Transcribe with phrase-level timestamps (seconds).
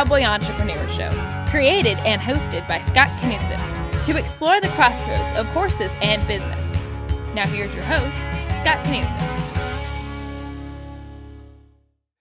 [0.00, 1.10] To Cowboy Entrepreneur Show,
[1.50, 3.58] created and hosted by Scott Knudsen,
[4.06, 6.72] to explore the crossroads of horses and business.
[7.34, 8.16] Now, here's your host,
[8.58, 9.20] Scott Knudsen.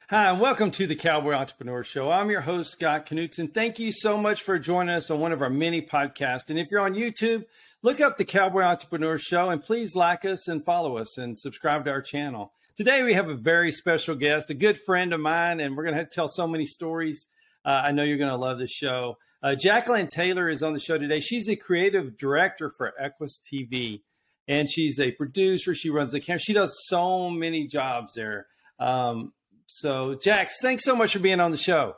[0.09, 2.11] Hi, and welcome to the Cowboy Entrepreneur Show.
[2.11, 3.47] I'm your host, Scott Knudsen.
[3.47, 6.49] Thank you so much for joining us on one of our many podcasts.
[6.49, 7.45] And if you're on YouTube,
[7.81, 11.85] look up the Cowboy Entrepreneur Show and please like us and follow us and subscribe
[11.85, 12.51] to our channel.
[12.75, 15.95] Today, we have a very special guest, a good friend of mine, and we're going
[15.95, 17.27] to tell so many stories.
[17.69, 19.19] Uh, I know you're going to love this show.
[19.43, 21.19] Uh, Jacqueline Taylor is on the show today.
[21.19, 24.01] She's a creative director for Equus TV,
[24.47, 25.75] and she's a producer.
[25.75, 26.39] She runs the camera.
[26.39, 28.47] She does so many jobs there.
[28.79, 29.33] Um,
[29.67, 31.93] so, Jax, thanks so much for being on the show.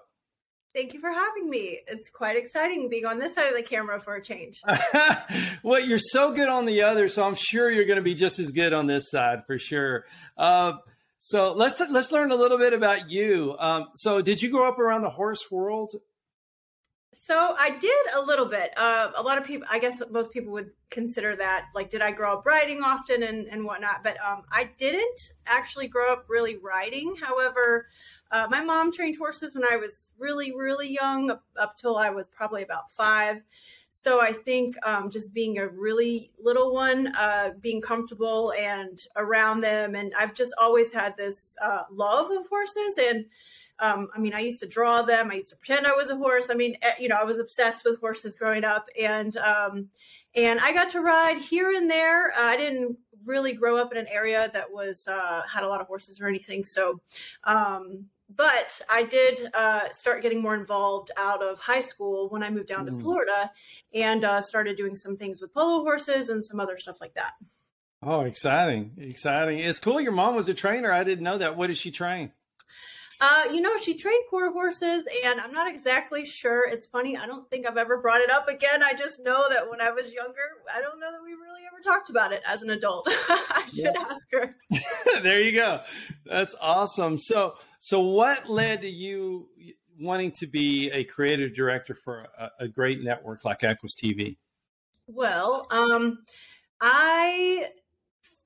[0.74, 1.80] Thank you for having me.
[1.88, 4.62] It's quite exciting being on this side of the camera for a change.
[5.64, 8.40] well, you're so good on the other, so I'm sure you're going to be just
[8.40, 10.04] as good on this side for sure.
[10.38, 10.74] Uh,
[11.24, 13.56] so let's t- let's learn a little bit about you.
[13.60, 15.94] Um, so, did you grow up around the horse world?
[17.14, 18.74] So I did a little bit.
[18.76, 22.12] Uh, a lot of people, I guess most people would consider that like, did I
[22.12, 24.04] grow up riding often and, and whatnot?
[24.04, 27.16] But um, I didn't actually grow up really riding.
[27.22, 27.86] However,
[28.32, 32.10] uh, my mom trained horses when I was really, really young, up, up till I
[32.10, 33.44] was probably about five.
[33.94, 39.62] So I think um, just being a really little one, uh, being comfortable and around
[39.62, 43.26] them, and I've just always had this uh, love of horses and
[43.82, 45.32] um, I mean, I used to draw them.
[45.32, 46.50] I used to pretend I was a horse.
[46.52, 49.90] I mean, eh, you know, I was obsessed with horses growing up, and um,
[50.36, 52.30] and I got to ride here and there.
[52.32, 55.82] Uh, I didn't really grow up in an area that was uh, had a lot
[55.82, 57.02] of horses or anything, so.
[57.44, 62.50] Um, but I did uh, start getting more involved out of high school when I
[62.50, 62.92] moved down mm.
[62.92, 63.52] to Florida
[63.94, 67.34] and uh, started doing some things with polo horses and some other stuff like that.
[68.04, 68.94] Oh, exciting!
[68.98, 69.60] Exciting!
[69.60, 70.02] It's cool.
[70.02, 70.92] Your mom was a trainer.
[70.92, 71.56] I didn't know that.
[71.56, 72.32] What did she train?
[73.22, 76.68] Uh, you know, she trained quarter horses, and I'm not exactly sure.
[76.68, 77.16] It's funny.
[77.16, 78.82] I don't think I've ever brought it up again.
[78.82, 80.42] I just know that when I was younger,
[80.74, 83.06] I don't know that we really ever talked about it as an adult.
[83.10, 84.50] I should ask her.
[85.22, 85.82] there you go.
[86.26, 87.20] That's awesome.
[87.20, 89.50] So, so what led to you
[90.00, 94.38] wanting to be a creative director for a, a great network like Equus TV?
[95.08, 96.24] Well, um,
[96.80, 97.72] I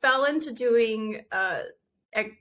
[0.02, 1.26] fell into doing.
[1.34, 1.64] Uh,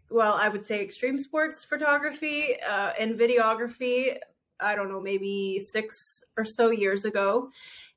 [0.09, 4.16] well, I would say extreme sports photography uh, and videography.
[4.61, 7.50] I don't know, maybe six or so years ago.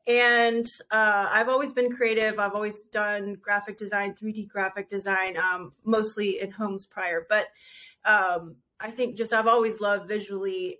[0.08, 2.40] And uh, I've always been creative.
[2.40, 7.28] I've always done graphic design, 3D graphic design, um, mostly in homes prior.
[7.29, 7.50] But
[8.06, 10.80] um, I think just I've always loved visually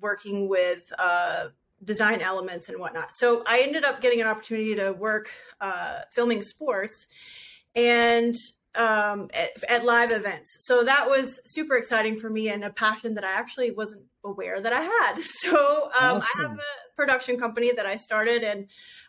[0.00, 1.48] working with uh,
[1.84, 3.12] design elements and whatnot.
[3.12, 5.30] So I ended up getting an opportunity to work
[5.60, 7.06] uh, filming sports.
[7.74, 8.36] And
[8.76, 10.58] um, at, at, live events.
[10.66, 14.60] So that was super exciting for me and a passion that I actually wasn't aware
[14.60, 15.18] that I had.
[15.22, 16.40] So um, awesome.
[16.40, 18.66] I have a production company that I started and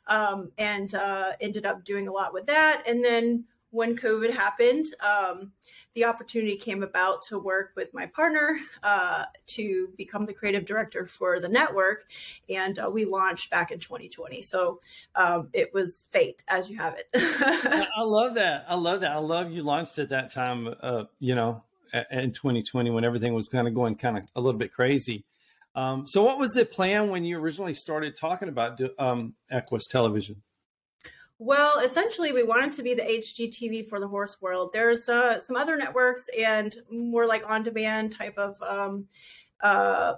[0.07, 2.83] um, and uh, ended up doing a lot with that.
[2.87, 5.51] And then when COVID happened, um,
[5.93, 11.05] the opportunity came about to work with my partner uh, to become the creative director
[11.05, 12.05] for the network.
[12.49, 14.41] And uh, we launched back in 2020.
[14.41, 14.79] So
[15.15, 17.07] um, it was fate, as you have it.
[17.95, 18.65] I love that.
[18.67, 19.11] I love that.
[19.11, 21.63] I love you launched at that time, uh, you know,
[22.11, 25.25] in 2020 when everything was kind of going kind of a little bit crazy.
[25.75, 30.41] Um, so, what was the plan when you originally started talking about um, Equus Television?
[31.37, 34.71] Well, essentially, we wanted to be the HGTV for the horse world.
[34.71, 39.07] There's uh, some other networks and more like on demand type of um,
[39.61, 40.13] uh,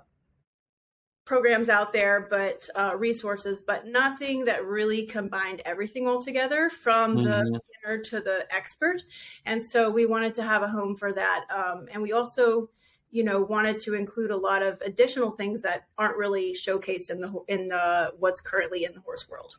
[1.25, 7.17] programs out there, but uh, resources, but nothing that really combined everything all together from
[7.17, 7.25] mm-hmm.
[7.25, 9.01] the beginner to the expert.
[9.44, 11.45] And so we wanted to have a home for that.
[11.49, 12.69] Um, and we also
[13.09, 17.22] you know wanted to include a lot of additional things that aren't really showcased in
[17.22, 19.55] the in the what's currently in the horse world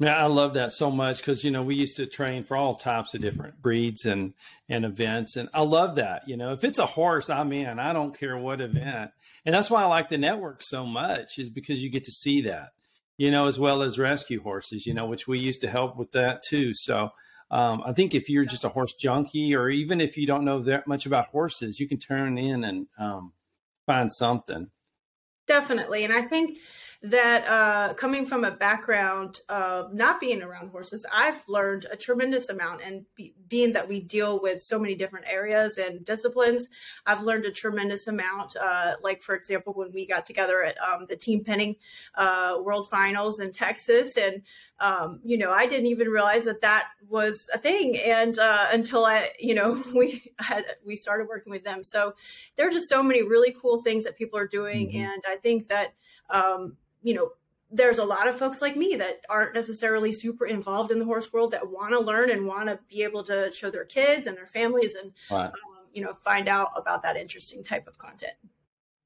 [0.00, 2.74] yeah, I love that so much because you know we used to train for all
[2.74, 4.32] types of different breeds and
[4.66, 6.26] and events, and I love that.
[6.26, 7.78] You know, if it's a horse, I'm in.
[7.78, 9.10] I don't care what event,
[9.44, 12.40] and that's why I like the network so much is because you get to see
[12.42, 12.70] that.
[13.18, 14.86] You know, as well as rescue horses.
[14.86, 16.72] You know, which we used to help with that too.
[16.72, 17.10] So
[17.50, 20.62] um, I think if you're just a horse junkie, or even if you don't know
[20.62, 23.34] that much about horses, you can turn in and um,
[23.84, 24.70] find something.
[25.46, 26.56] Definitely, and I think
[27.02, 32.50] that uh, coming from a background of not being around horses, I've learned a tremendous
[32.50, 32.82] amount.
[32.82, 36.68] And be, being that we deal with so many different areas and disciplines,
[37.06, 38.54] I've learned a tremendous amount.
[38.56, 41.76] Uh, like, for example, when we got together at um, the team penning
[42.16, 44.42] uh, world finals in Texas, and
[44.78, 49.06] um, you know, I didn't even realize that that was a thing, and uh, until
[49.06, 51.82] I, you know, we had we started working with them.
[51.82, 52.12] So
[52.56, 54.98] there are just so many really cool things that people are doing, mm-hmm.
[54.98, 55.94] and I think that
[56.28, 57.32] um, you know
[57.72, 61.32] there's a lot of folks like me that aren't necessarily super involved in the horse
[61.32, 64.36] world that want to learn and want to be able to show their kids and
[64.36, 65.46] their families and right.
[65.46, 65.52] um,
[65.92, 68.32] you know find out about that interesting type of content.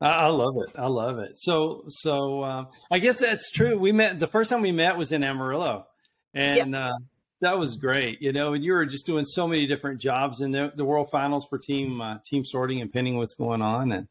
[0.01, 0.79] I love it.
[0.79, 1.39] I love it.
[1.39, 3.79] So, so um, I guess that's true.
[3.79, 5.87] We met the first time we met was in Amarillo,
[6.35, 6.93] and uh,
[7.41, 8.21] that was great.
[8.21, 11.11] You know, and you were just doing so many different jobs in the, the World
[11.11, 13.17] Finals for team uh, team sorting and penning.
[13.17, 13.93] What's going on?
[13.93, 14.09] And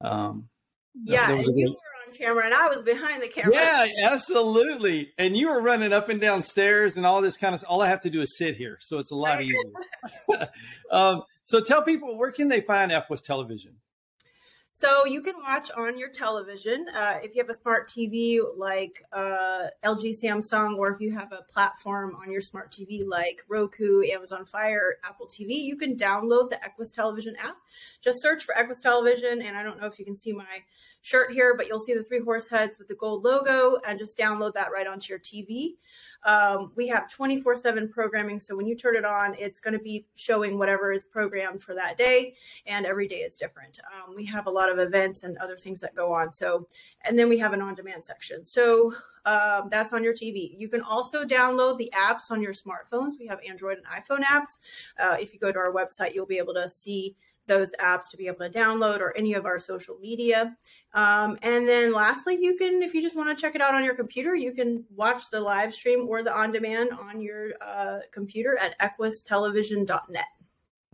[0.00, 0.48] um,
[1.04, 3.54] yeah, and you were on camera, and I was behind the camera.
[3.54, 5.12] Yeah, absolutely.
[5.18, 7.64] And you were running up and down stairs and all this kind of.
[7.64, 9.58] All I have to do is sit here, so it's a lot easier.
[10.90, 13.76] um, so, tell people where can they find Equus Television?
[14.78, 19.02] So you can watch on your television uh, if you have a smart TV like
[19.12, 24.04] uh, LG, Samsung, or if you have a platform on your smart TV like Roku,
[24.04, 25.64] Amazon Fire, Apple TV.
[25.64, 27.56] You can download the Equus Television app.
[28.02, 30.62] Just search for Equus Television, and I don't know if you can see my
[31.08, 34.18] shirt here, but you'll see the three horse heads with the gold logo, and just
[34.18, 35.76] download that right onto your TV.
[36.24, 38.38] Um, we have 24 7 programming.
[38.40, 41.74] So when you turn it on, it's going to be showing whatever is programmed for
[41.74, 42.34] that day.
[42.66, 43.78] And every day is different.
[43.86, 46.32] Um, we have a lot of events and other things that go on.
[46.32, 46.66] So,
[47.04, 48.44] and then we have an on demand section.
[48.44, 48.92] So
[49.24, 50.58] um, that's on your TV.
[50.58, 53.12] You can also download the apps on your smartphones.
[53.18, 54.58] We have Android and iPhone apps.
[54.98, 57.14] Uh, if you go to our website, you'll be able to see
[57.48, 60.56] those apps to be able to download or any of our social media.
[60.94, 63.84] Um, and then lastly, you can, if you just want to check it out on
[63.84, 67.98] your computer, you can watch the live stream or the on demand on your uh,
[68.12, 70.26] computer at equustelevision.net.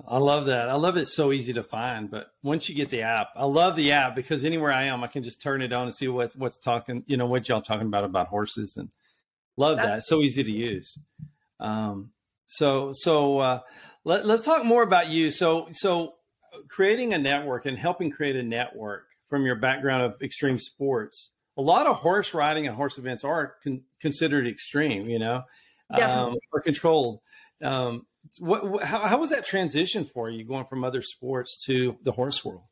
[0.07, 0.69] I love that.
[0.69, 1.07] I love it.
[1.07, 4.45] So easy to find, but once you get the app, I love the app because
[4.45, 7.05] anywhere I am, I can just turn it on and see what's what's talking.
[7.07, 8.89] You know what y'all talking about about horses, and
[9.57, 10.03] love That's- that.
[10.03, 10.99] So easy to use.
[11.61, 12.11] Um,
[12.47, 13.61] so so uh,
[14.05, 15.31] let, let's talk more about you.
[15.31, 16.15] So so
[16.69, 21.33] creating a network and helping create a network from your background of extreme sports.
[21.57, 25.43] A lot of horse riding and horse events are con- considered extreme, you know,
[25.91, 27.21] um, or controlled.
[27.63, 28.07] Um,
[28.39, 32.45] what, how, how was that transition for you going from other sports to the horse
[32.45, 32.63] world?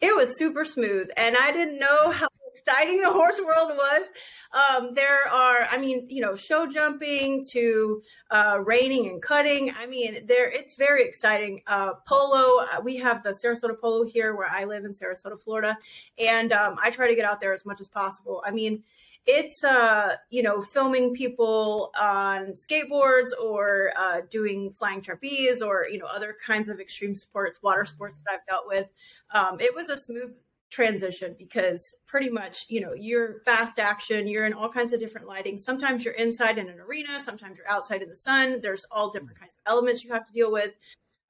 [0.00, 4.06] It was super smooth, and I didn't know how exciting the horse world was.
[4.52, 9.72] Um, there are, I mean, you know, show jumping to uh, reining and cutting.
[9.78, 11.62] I mean, there it's very exciting.
[11.66, 15.76] Uh, polo, uh, we have the Sarasota Polo here where I live in Sarasota, Florida,
[16.18, 18.42] and um, I try to get out there as much as possible.
[18.46, 18.82] I mean,
[19.24, 25.98] it's uh you know filming people on skateboards or uh, doing flying trapeze or you
[25.98, 28.88] know other kinds of extreme sports water sports that i've dealt with
[29.32, 30.34] um, it was a smooth
[30.72, 35.28] transition because pretty much you know you're fast action you're in all kinds of different
[35.28, 35.58] lighting.
[35.58, 38.58] Sometimes you're inside in an arena sometimes you're outside in the sun.
[38.62, 40.72] There's all different kinds of elements you have to deal with.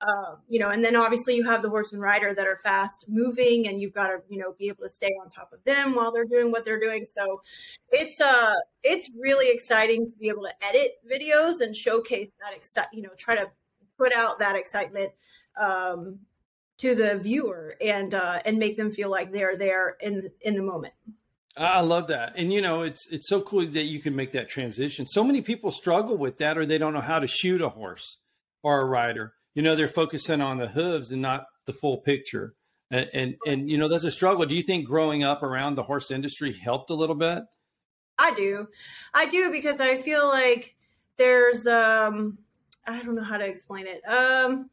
[0.00, 3.04] Uh, you know and then obviously you have the horse and rider that are fast
[3.08, 5.94] moving and you've got to you know be able to stay on top of them
[5.94, 7.04] while they're doing what they're doing.
[7.04, 7.42] So
[7.90, 8.54] it's uh
[8.84, 13.10] it's really exciting to be able to edit videos and showcase that excite you know
[13.16, 13.48] try to
[13.98, 15.10] put out that excitement
[15.60, 16.20] um
[16.82, 20.62] to the viewer and uh, and make them feel like they're there in in the
[20.62, 20.94] moment.
[21.56, 24.48] I love that, and you know it's it's so cool that you can make that
[24.48, 25.06] transition.
[25.06, 28.18] So many people struggle with that, or they don't know how to shoot a horse
[28.64, 29.32] or a rider.
[29.54, 32.54] You know, they're focusing on the hooves and not the full picture.
[32.90, 34.44] And, and and you know that's a struggle.
[34.44, 37.44] Do you think growing up around the horse industry helped a little bit?
[38.18, 38.66] I do,
[39.14, 40.74] I do because I feel like
[41.16, 42.38] there's um
[42.86, 44.02] I don't know how to explain it.
[44.08, 44.68] Um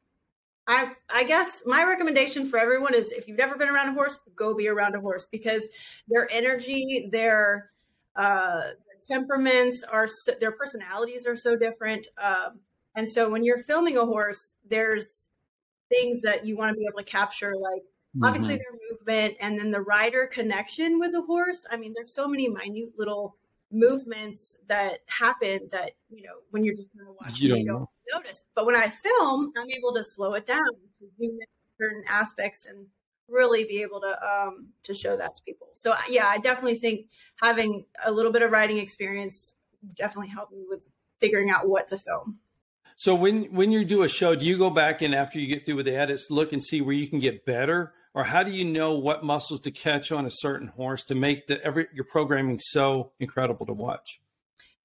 [0.70, 4.20] I I guess my recommendation for everyone is if you've never been around a horse,
[4.36, 5.64] go be around a horse because
[6.08, 7.72] their energy, their
[8.16, 12.08] uh, their temperaments are so, their personalities are so different.
[12.24, 12.60] Um,
[12.96, 15.08] and so when you're filming a horse, there's
[15.90, 18.26] things that you want to be able to capture, like mm-hmm.
[18.26, 21.66] obviously their movement and then the rider connection with the horse.
[21.72, 23.36] I mean, there's so many minute little
[23.72, 27.66] movements that happen that you know when you're just going to watch you, don't, you
[27.66, 28.46] don't notice.
[28.56, 30.66] But when I film, I'm able to slow it down
[31.00, 31.48] to zoom in
[31.80, 32.88] certain aspects and
[33.28, 35.68] really be able to um, to show that to people.
[35.74, 37.08] So yeah, I definitely think
[37.42, 39.54] having a little bit of writing experience
[39.96, 42.40] definitely helped me with figuring out what to film.
[42.96, 45.66] So when when you do a show, do you go back and after you get
[45.66, 48.52] through with the edits, look and see where you can get better, or how do
[48.52, 52.06] you know what muscles to catch on a certain horse to make the every your
[52.06, 54.20] programming so incredible to watch?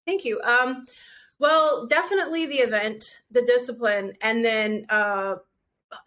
[0.07, 0.40] Thank you.
[0.43, 0.87] Um,
[1.38, 5.37] well, definitely the event, the discipline, and then uh,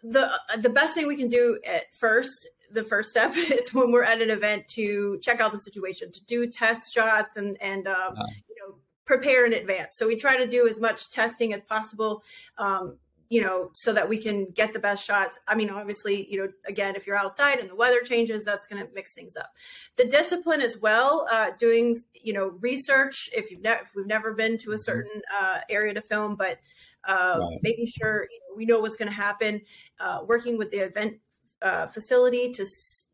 [0.02, 2.48] the the best thing we can do at first.
[2.70, 6.24] The first step is when we're at an event to check out the situation, to
[6.24, 9.96] do test shots and and um, uh, you know prepare in advance.
[9.98, 12.22] So we try to do as much testing as possible.
[12.58, 12.98] Um,
[13.28, 15.38] you know, so that we can get the best shots.
[15.46, 18.82] I mean, obviously, you know, again, if you're outside and the weather changes, that's going
[18.82, 19.50] to mix things up.
[19.96, 24.32] The discipline as well, uh, doing, you know, research if you've never, if we've never
[24.32, 24.80] been to a mm-hmm.
[24.80, 26.58] certain uh, area to film, but
[27.06, 27.58] uh, right.
[27.62, 29.60] making sure you know, we know what's going to happen,
[30.00, 31.16] uh, working with the event
[31.62, 32.66] uh, facility to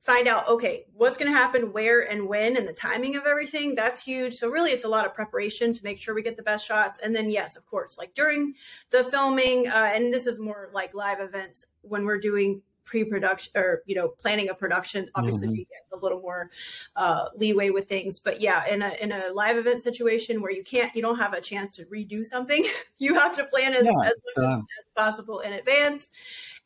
[0.04, 3.74] find out okay what's going to happen where and when and the timing of everything
[3.74, 4.34] that's huge.
[4.34, 6.98] So really it's a lot of preparation to make sure we get the best shots.
[6.98, 8.54] And then yes of course like during
[8.90, 13.82] the filming uh, and this is more like live events when we're doing pre-production or
[13.86, 15.56] you know planning a production obviously mm-hmm.
[15.56, 16.50] we get a little more
[16.96, 18.18] uh, leeway with things.
[18.18, 21.32] But yeah in a in a live event situation where you can't you don't have
[21.32, 22.64] a chance to redo something
[22.98, 26.08] you have to plan as, yeah, as much as possible in advance.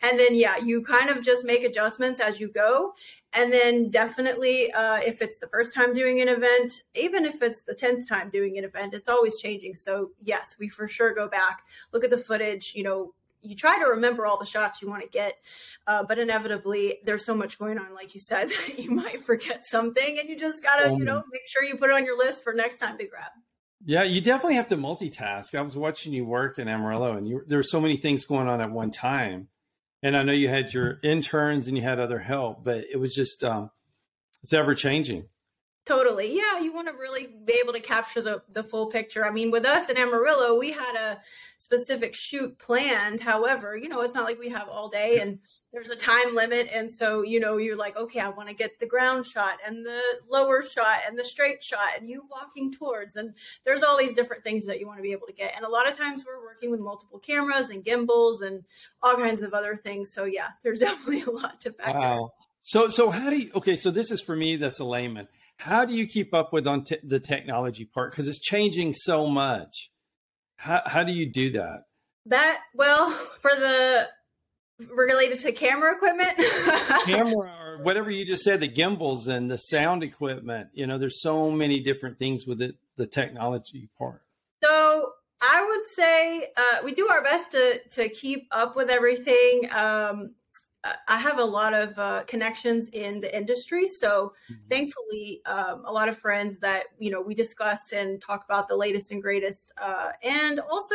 [0.03, 2.93] And then yeah you kind of just make adjustments as you go.
[3.35, 7.63] And then definitely uh, if it's the first time doing an event even if it's
[7.63, 9.75] the 10th time doing an event it's always changing.
[9.75, 13.15] So yes we for sure go back look at the footage you know
[13.49, 15.35] you try to remember all the shots you want to get,
[15.87, 19.65] uh, but inevitably there's so much going on, like you said, that you might forget
[19.67, 22.19] something, and you just gotta, um, you know, make sure you put it on your
[22.19, 23.31] list for next time to grab.
[23.85, 25.55] Yeah, you definitely have to multitask.
[25.55, 28.49] I was watching you work in Amarillo, and you, there were so many things going
[28.49, 29.49] on at one time.
[30.03, 33.15] And I know you had your interns and you had other help, but it was
[33.15, 33.71] just um,
[34.43, 35.25] it's ever changing.
[35.89, 36.37] Totally.
[36.37, 39.25] Yeah, you want to really be able to capture the the full picture.
[39.25, 41.19] I mean, with us in Amarillo, we had a
[41.57, 43.21] specific shoot planned.
[43.21, 45.39] However, you know, it's not like we have all day and
[45.73, 48.79] there's a time limit and so, you know, you're like, okay, I want to get
[48.79, 53.17] the ground shot and the lower shot and the straight shot and you walking towards
[53.17, 53.33] and
[53.65, 55.55] there's all these different things that you want to be able to get.
[55.57, 58.65] And a lot of times we're working with multiple cameras and gimbals and
[59.03, 60.13] all kinds of other things.
[60.13, 61.99] So, yeah, there's definitely a lot to factor.
[61.99, 62.33] Wow.
[62.61, 65.29] So so how do you Okay, so this is for me that's a layman
[65.59, 68.13] how do you keep up with on t- the technology part?
[68.13, 69.91] Because it's changing so much.
[70.57, 71.85] How, how do you do that?
[72.27, 73.11] That well
[73.43, 74.09] for the
[74.89, 76.39] related to camera equipment?
[77.05, 81.21] Camera or whatever you just said the gimbals and the sound equipment you know there's
[81.21, 84.23] so many different things with it the technology part.
[84.63, 89.69] So i would say uh, we do our best to to keep up with everything
[89.73, 90.35] um,
[91.09, 94.69] I have a lot of uh, connections in the industry, so mm-hmm.
[94.69, 98.77] thankfully, um, a lot of friends that you know we discuss and talk about the
[98.77, 99.73] latest and greatest.
[99.81, 100.95] Uh, and also,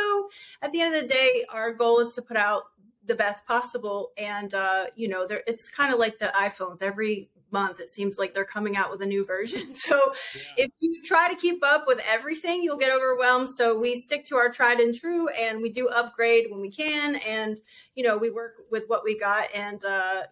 [0.62, 2.64] at the end of the day, our goal is to put out
[3.06, 4.12] the best possible.
[4.16, 6.82] And uh, you know, there, it's kind of like the iPhones.
[6.82, 9.74] Every month it seems like they're coming out with a new version.
[9.84, 10.00] So
[10.34, 10.64] yeah.
[10.64, 13.48] if you try to keep up with everything you'll get overwhelmed.
[13.50, 17.16] So we stick to our tried and true and we do upgrade when we can
[17.16, 17.60] and
[17.94, 20.22] you know we work with what we got and uh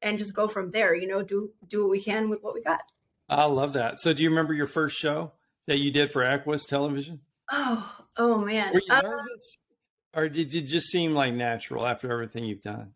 [0.00, 2.62] and just go from there you know do do what we can with what we
[2.62, 2.80] got.
[3.28, 4.00] I love that.
[4.00, 5.32] So do you remember your first show
[5.66, 7.20] that you did for Equus television?
[7.50, 8.72] Oh oh man.
[8.72, 9.56] Were you uh, nervous?
[10.14, 12.92] Uh, or did it just seem like natural after everything you've done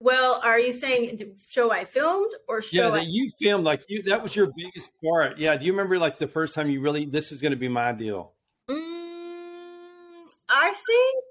[0.00, 2.84] well, are you saying show I filmed or show?
[2.84, 4.02] Yeah, that I- you filmed like you.
[4.02, 5.38] That was your biggest part.
[5.38, 5.56] Yeah.
[5.56, 7.06] Do you remember like the first time you really?
[7.06, 8.32] This is going to be my deal.
[8.70, 11.24] Mm, I think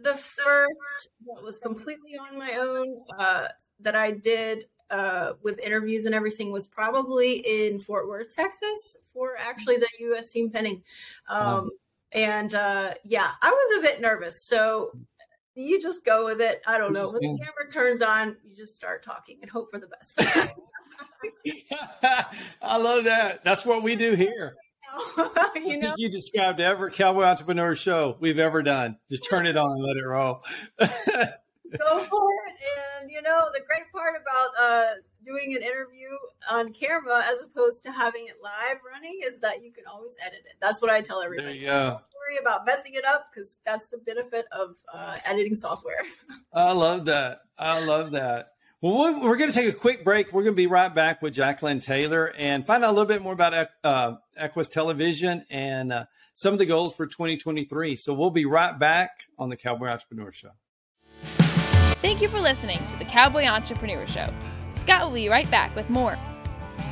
[0.00, 3.48] the first that was completely on my own uh,
[3.80, 9.36] that I did uh, with interviews and everything was probably in Fort Worth, Texas, for
[9.38, 10.30] actually the U.S.
[10.30, 10.82] team penning.
[11.28, 11.70] Um,
[12.12, 14.42] And uh, yeah, I was a bit nervous.
[14.42, 14.90] So
[15.60, 16.62] you just go with it.
[16.66, 17.10] I don't know.
[17.10, 20.50] When the camera turns on, you just start talking and hope for the best.
[22.62, 23.44] I love that.
[23.44, 24.56] That's what we do here.
[25.56, 28.96] you know, you described every cowboy entrepreneur show we've ever done.
[29.10, 30.42] Just turn it on and let it roll.
[30.78, 30.86] go
[32.04, 32.54] for it.
[33.00, 36.08] And you know, the great part about uh, doing an interview
[36.50, 40.40] on camera as opposed to having it live running is that you can always edit
[40.44, 40.56] it.
[40.60, 41.46] That's what I tell everybody.
[41.46, 42.00] There you go.
[42.30, 46.04] Don't worry about messing it up because that's the benefit of uh, editing software.
[46.52, 47.40] I love that.
[47.58, 48.52] I love that.
[48.80, 50.32] Well, we're going to take a quick break.
[50.32, 53.20] We're going to be right back with Jacqueline Taylor and find out a little bit
[53.20, 57.96] more about uh, Equus Television and uh, some of the goals for 2023.
[57.96, 60.50] So we'll be right back on the Cowboy Entrepreneur Show.
[61.24, 64.32] Thank you for listening to the Cowboy Entrepreneur Show.
[64.70, 66.16] Scott will be right back with more.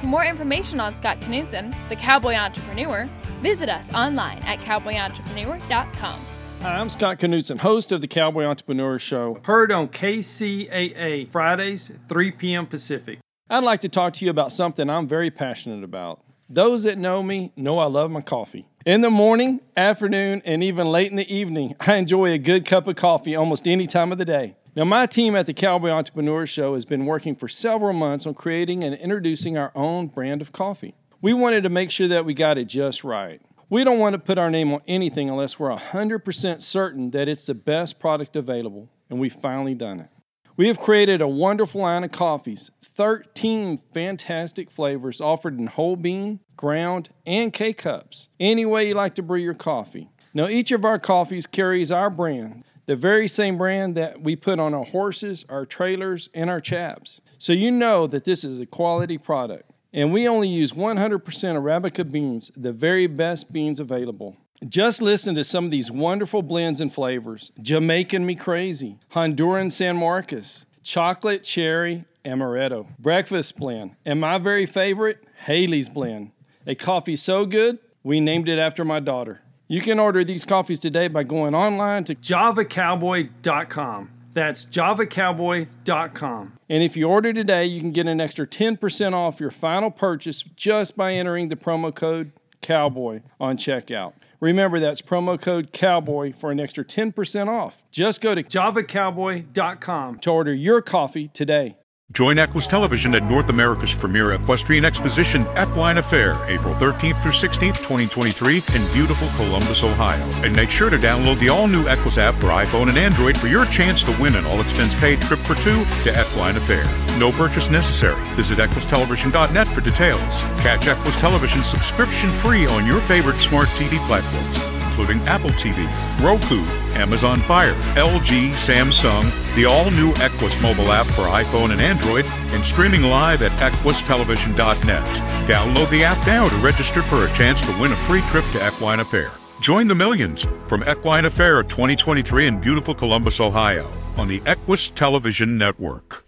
[0.00, 3.08] For more information on Scott Knudsen, the Cowboy Entrepreneur,
[3.40, 6.20] visit us online at cowboyentrepreneur.com.
[6.62, 12.30] Hi, I'm Scott Knudsen, host of the Cowboy Entrepreneur Show, heard on KCAA Fridays, 3
[12.32, 12.66] p.m.
[12.66, 13.20] Pacific.
[13.48, 16.20] I'd like to talk to you about something I'm very passionate about.
[16.50, 18.66] Those that know me know I love my coffee.
[18.84, 22.88] In the morning, afternoon, and even late in the evening, I enjoy a good cup
[22.88, 24.56] of coffee almost any time of the day.
[24.74, 28.34] Now, my team at the Cowboy Entrepreneur Show has been working for several months on
[28.34, 30.94] creating and introducing our own brand of coffee.
[31.20, 33.42] We wanted to make sure that we got it just right.
[33.68, 37.46] We don't want to put our name on anything unless we're 100% certain that it's
[37.46, 40.10] the best product available, and we've finally done it.
[40.56, 46.38] We have created a wonderful line of coffees, 13 fantastic flavors offered in whole bean,
[46.56, 48.28] ground, and K cups.
[48.38, 50.10] Any way you like to brew your coffee.
[50.34, 54.60] Now, each of our coffees carries our brand, the very same brand that we put
[54.60, 57.20] on our horses, our trailers, and our chaps.
[57.38, 59.70] So you know that this is a quality product.
[59.92, 64.36] And we only use 100% Arabica beans, the very best beans available.
[64.68, 69.96] Just listen to some of these wonderful blends and flavors Jamaican Me Crazy, Honduran San
[69.96, 76.32] Marcos, Chocolate Cherry Amaretto, Breakfast Blend, and my very favorite, Haley's Blend.
[76.66, 79.40] A coffee so good, we named it after my daughter.
[79.68, 84.10] You can order these coffees today by going online to javacowboy.com.
[84.34, 86.57] That's javacowboy.com.
[86.68, 90.42] And if you order today, you can get an extra 10% off your final purchase
[90.54, 92.32] just by entering the promo code
[92.62, 94.12] COWBOY on checkout.
[94.40, 97.82] Remember, that's promo code COWBOY for an extra 10% off.
[97.90, 101.77] Just go to javacowboy.com to order your coffee today.
[102.12, 107.76] Join Equus Television at North America's premier equestrian exposition, Equine Affaire, April 13th through 16th,
[107.76, 110.24] 2023, in beautiful Columbus, Ohio.
[110.42, 113.48] And make sure to download the all new Equus app for iPhone and Android for
[113.48, 116.86] your chance to win an all expense paid trip for two to Equine Affaire.
[117.18, 118.20] No purchase necessary.
[118.36, 120.40] Visit equustelevision.net for details.
[120.62, 125.86] Catch Equus Television subscription free on your favorite smart TV platforms including Apple TV,
[126.20, 126.60] Roku,
[126.98, 132.64] Amazon Fire, LG, Samsung, the all new Equus mobile app for iPhone and Android, and
[132.64, 135.06] streaming live at equustelevision.net.
[135.48, 138.66] Download the app now to register for a chance to win a free trip to
[138.66, 139.30] Equine Affaire.
[139.60, 145.56] Join the millions from Equine Affaire 2023 in beautiful Columbus, Ohio on the Equus Television
[145.56, 146.27] Network.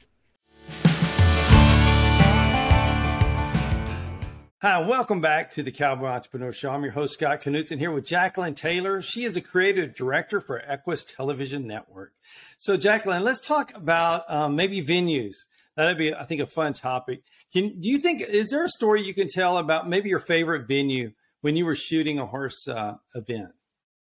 [4.62, 6.70] Hi, and welcome back to the Cowboy Entrepreneur Show.
[6.70, 9.00] I'm your host, Scott Knudsen, here with Jacqueline Taylor.
[9.00, 12.12] She is a creative director for Equus Television Network.
[12.58, 15.36] So, Jacqueline, let's talk about um, maybe venues.
[15.76, 17.22] That'd be, I think, a fun topic.
[17.54, 20.68] Can do you think is there a story you can tell about maybe your favorite
[20.68, 23.52] venue when you were shooting a horse uh, event,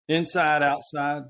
[0.08, 1.26] inside, outside?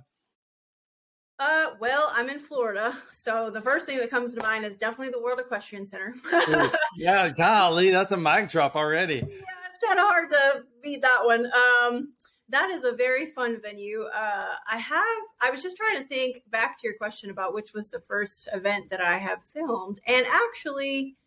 [1.39, 5.11] Uh, well, I'm in Florida, so the first thing that comes to mind is definitely
[5.11, 6.15] the World Equestrian Center.
[6.95, 9.15] yeah, golly, that's a mic drop already.
[9.15, 11.45] Yeah, it's kind of hard to beat that one.
[11.45, 12.13] Um,
[12.49, 14.03] that is a very fun venue.
[14.03, 15.05] Uh, I have.
[15.41, 18.47] I was just trying to think back to your question about which was the first
[18.53, 21.17] event that I have filmed, and actually,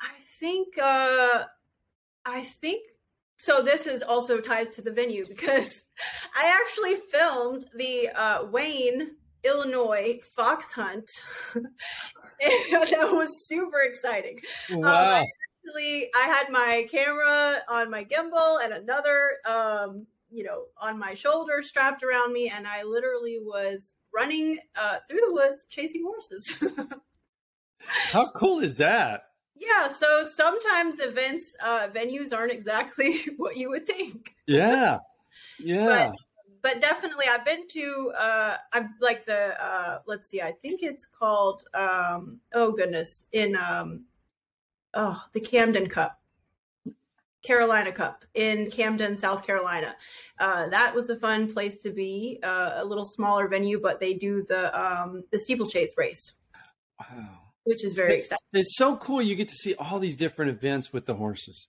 [0.00, 0.78] I think.
[0.78, 1.44] Uh,
[2.26, 2.82] I think
[3.36, 5.84] so this is also ties to the venue because
[6.36, 11.10] I actually filmed the uh, Wayne Illinois fox hunt.
[11.54, 14.38] that was super exciting.
[14.70, 15.20] Wow.
[15.20, 15.26] Um,
[15.66, 21.14] actually, I had my camera on my gimbal and another, um, you know, on my
[21.14, 26.64] shoulder strapped around me, and I literally was running uh, through the woods chasing horses.
[28.12, 29.22] How cool is that?
[29.56, 34.34] Yeah, so sometimes events, uh, venues aren't exactly what you would think.
[34.46, 34.98] Yeah,
[35.58, 36.08] yeah.
[36.08, 36.16] But
[36.64, 41.06] but definitely I've been to uh I've like the uh let's see, I think it's
[41.06, 44.06] called um oh goodness, in um
[44.94, 46.18] oh the Camden Cup.
[47.42, 49.94] Carolina Cup in Camden, South Carolina.
[50.40, 52.40] Uh, that was a fun place to be.
[52.42, 56.36] Uh, a little smaller venue, but they do the um, the steeplechase race.
[56.98, 58.46] Wow, which is very it's, exciting.
[58.54, 59.20] It's so cool.
[59.20, 61.68] You get to see all these different events with the horses.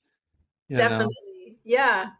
[0.69, 1.13] Definitely,
[1.47, 1.55] know?
[1.65, 2.11] yeah.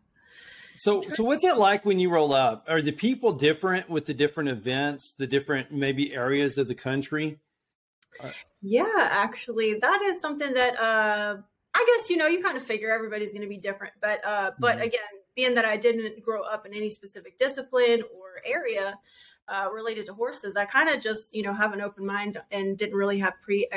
[0.76, 2.66] So, so what's it like when you roll up?
[2.68, 7.40] Are the people different with the different events, the different maybe areas of the country?
[8.62, 11.38] Yeah, actually, that is something that uh,
[11.74, 14.52] I guess you know you kind of figure everybody's going to be different, but uh,
[14.60, 14.86] but mm-hmm.
[14.86, 15.02] again,
[15.36, 18.98] being that I didn't grow up in any specific discipline or area
[19.48, 22.78] uh, related to horses, I kind of just you know have an open mind and
[22.78, 23.68] didn't really have pre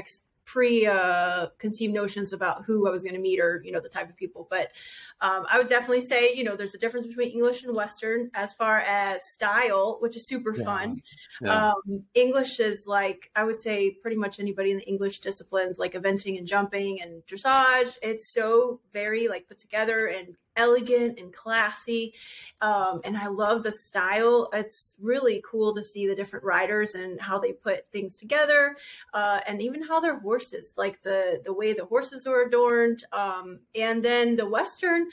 [0.48, 3.88] pre uh, conceived notions about who I was going to meet or you know the
[3.88, 4.48] type of people.
[4.50, 4.72] But
[5.20, 8.54] um, I would definitely say you know there's a difference between English and Western as
[8.54, 10.64] far as style, which is super yeah.
[10.64, 11.02] fun.
[11.42, 11.68] Yeah.
[11.68, 15.92] Um, English is like I would say pretty much anybody in the English disciplines like
[15.92, 17.98] eventing and jumping and dressage.
[18.02, 22.14] It's so very like put together and elegant and classy.
[22.60, 24.50] Um, and I love the style.
[24.52, 28.76] It's really cool to see the different riders and how they put things together,
[29.14, 33.04] uh, and even how their horses, like the the way the horses are adorned.
[33.12, 35.08] Um, and then the western,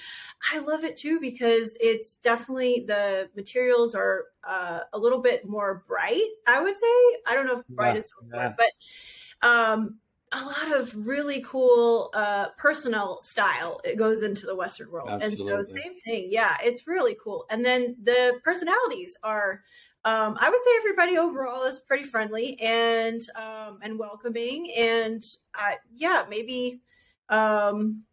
[0.52, 5.84] I love it too because it's definitely the materials are uh, a little bit more
[5.88, 6.24] bright.
[6.48, 8.54] I would say I don't know if bright Yeah, is yeah.
[8.58, 10.00] but um,
[10.42, 15.38] a lot of really cool uh, personal style it goes into the Western world, and
[15.38, 16.28] so same thing.
[16.30, 17.46] Yeah, it's really cool.
[17.50, 19.64] And then the personalities are.
[20.06, 25.26] Um, I would say everybody overall is pretty friendly and um, and welcoming, and
[25.60, 26.82] uh, yeah, maybe
[27.30, 28.04] um,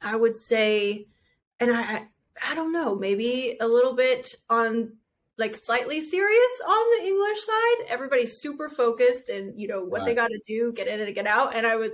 [0.00, 1.08] I would say,
[1.60, 2.08] and I-
[2.42, 4.96] I don't know, maybe a little bit on
[5.38, 7.86] like slightly serious on the English side.
[7.88, 11.26] Everybody's super focused and you know what they got to do, get in and get
[11.26, 11.54] out.
[11.54, 11.92] And I would,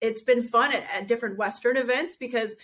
[0.00, 2.54] it's been fun at, at different Western events because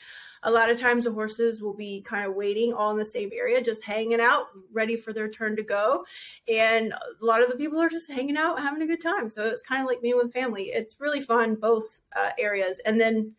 [0.42, 3.31] a lot of times the horses will be kind of waiting all in the same
[3.35, 6.05] area, just hanging out, ready for their turn to go.
[6.49, 9.29] And a lot of the people are just hanging out, having a good time.
[9.29, 10.64] So it's kind of like me with family.
[10.64, 12.81] It's really fun, both uh, areas.
[12.87, 13.33] And then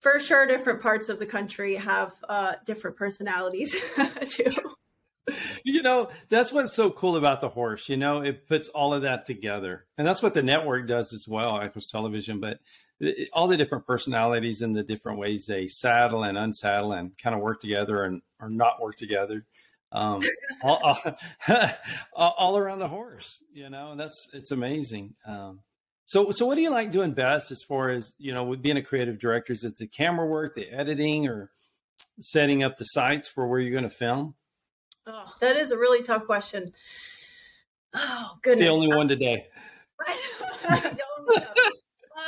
[0.00, 3.74] for sure, different parts of the country have uh, different personalities
[4.28, 4.52] too.
[5.64, 9.02] You know that's what's so cool about the horse you know it puts all of
[9.02, 9.84] that together.
[9.96, 12.58] And that's what the network does as well equus television but
[13.00, 17.34] it- all the different personalities and the different ways they saddle and unsaddle and kind
[17.36, 19.44] of work together and or not work together
[19.92, 20.22] um,
[20.64, 20.98] all,
[22.14, 25.60] all, all around the horse you know and that's it's amazing um,
[26.04, 28.76] so so what do you like doing best as far as you know with being
[28.76, 29.52] a creative director?
[29.52, 31.50] Is it the camera work the editing or
[32.20, 34.34] setting up the sites for where you're going to film
[35.06, 36.72] Oh, that is a really tough question.
[37.94, 38.60] Oh it's goodness.
[38.60, 39.48] the only one today
[40.62, 41.72] The only one.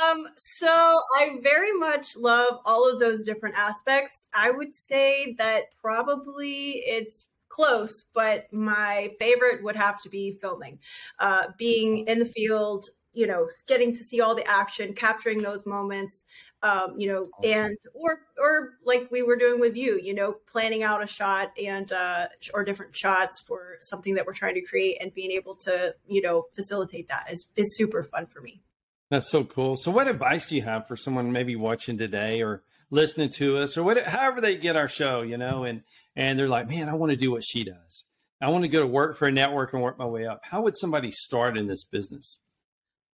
[0.01, 4.27] um, so I very much love all of those different aspects.
[4.33, 10.79] I would say that probably it's close, but my favorite would have to be filming.
[11.19, 15.65] Uh, being in the field, you know, getting to see all the action, capturing those
[15.65, 16.23] moments,
[16.61, 17.51] um, you know, Awesome.
[17.51, 21.51] and or or like we were doing with you, you know, planning out a shot
[21.61, 25.55] and uh, or different shots for something that we're trying to create, and being able
[25.55, 28.61] to, you know, facilitate that is is super fun for me.
[29.09, 29.77] That's so cool.
[29.77, 33.77] So, what advice do you have for someone maybe watching today or listening to us,
[33.77, 35.83] or what, however they get our show, you know, and
[36.15, 38.05] and they're like, man, I want to do what she does.
[38.41, 40.41] I want to go to work for a network and work my way up.
[40.43, 42.41] How would somebody start in this business?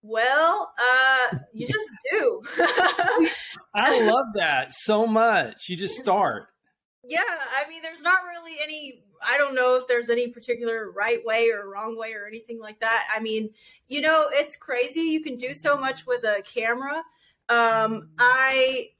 [0.03, 2.41] Well, uh, you just do.
[3.73, 5.69] I love that so much.
[5.69, 6.47] You just start.
[7.03, 9.03] Yeah, I mean, there's not really any.
[9.23, 12.79] I don't know if there's any particular right way or wrong way or anything like
[12.79, 13.07] that.
[13.15, 13.51] I mean,
[13.87, 15.01] you know, it's crazy.
[15.01, 17.03] You can do so much with a camera.
[17.49, 18.91] Um, I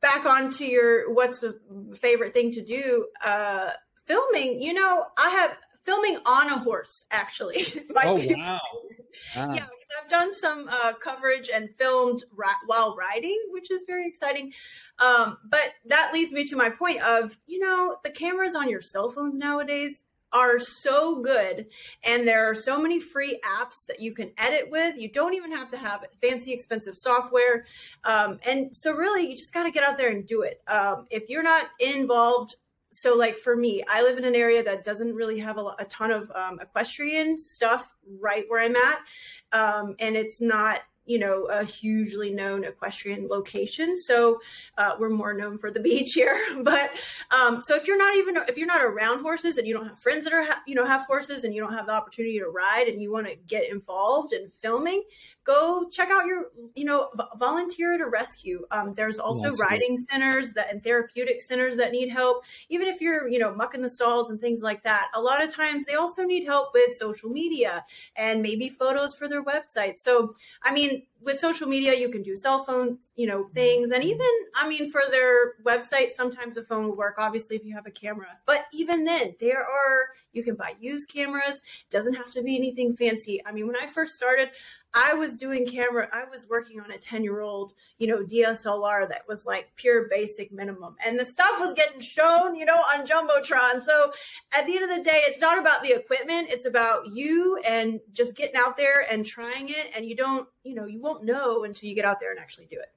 [0.00, 1.58] back onto your what's the
[1.94, 3.06] favorite thing to do?
[3.24, 3.70] Uh,
[4.06, 4.60] filming.
[4.60, 7.04] You know, I have filming on a horse.
[7.10, 7.66] Actually,
[8.04, 8.60] Oh wow!
[9.36, 9.54] Wow.
[9.54, 9.66] yeah,
[10.02, 12.24] I've done some uh, coverage and filmed
[12.66, 14.52] while riding, which is very exciting.
[14.98, 18.82] Um, but that leads me to my point of, you know, the cameras on your
[18.82, 20.02] cell phones nowadays
[20.32, 21.66] are so good
[22.04, 25.50] and there are so many free apps that you can edit with you don't even
[25.50, 27.64] have to have fancy expensive software
[28.04, 31.06] um, and so really you just got to get out there and do it um,
[31.10, 32.56] if you're not involved
[32.90, 35.84] so like for me i live in an area that doesn't really have a, a
[35.88, 38.98] ton of um, equestrian stuff right where i'm at
[39.52, 43.96] um, and it's not you know a hugely known equestrian location.
[43.96, 44.40] So
[44.76, 46.90] uh, we're more known for the beach here but
[47.30, 49.98] um, so if you're not even if you're not around horses and you don't have
[49.98, 52.46] friends that are ha- you know have horses and you don't have the opportunity to
[52.46, 55.02] ride and you want to get involved in filming
[55.44, 58.64] go check out your you know v- volunteer at a rescue.
[58.70, 62.44] Um, there's also That's riding centers that and therapeutic centers that need help.
[62.68, 65.52] Even if you're you know mucking the stalls and things like that a lot of
[65.52, 67.84] times they also need help with social media
[68.16, 69.98] and maybe photos for their website.
[69.98, 73.90] So i mean with social media you can do cell phone you know things.
[73.90, 77.74] And even i mean for their website sometimes the phone will work obviously if you
[77.74, 78.28] have a camera.
[78.46, 81.60] But even then there are you can buy used cameras.
[81.90, 83.42] Doesn't have to be anything fancy.
[83.44, 84.50] I mean when i first started
[84.94, 89.08] i was doing camera i was working on a 10 year old you know dslr
[89.08, 93.06] that was like pure basic minimum and the stuff was getting shown you know on
[93.06, 94.10] jumbotron so
[94.56, 98.00] at the end of the day it's not about the equipment it's about you and
[98.12, 101.64] just getting out there and trying it and you don't you know you won't know
[101.64, 102.88] until you get out there and actually do it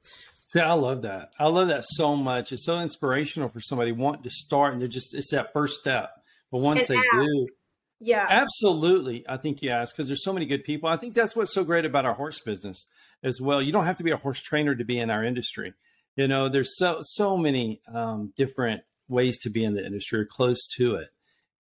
[0.52, 1.30] See, I love that.
[1.40, 2.52] I love that so much.
[2.52, 6.12] It's so inspirational for somebody wanting to start, and they're just it's that first step.
[6.52, 7.10] But once And they ask.
[7.14, 7.48] do,
[8.02, 9.24] yeah Absolutely.
[9.30, 10.90] I think yes, because there's so many good people.
[10.90, 12.88] I think that's what's so great about our horse business
[13.24, 13.62] as well.
[13.62, 15.74] You don't have to be a horse trainer to be in our industry.
[16.16, 20.26] You know, there's so so many um, different ways to be in the industry or
[20.26, 21.10] close to it,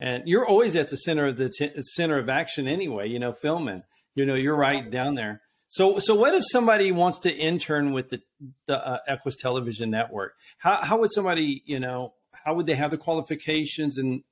[0.00, 3.08] and you're always at the center of the t- center of action anyway.
[3.08, 3.84] You know, filming.
[4.14, 5.42] You know, you're right down there.
[5.68, 8.22] So, so what if somebody wants to intern with the
[8.66, 10.34] the uh, Equus Television Network?
[10.58, 14.24] How how would somebody, you know, how would they have the qualifications and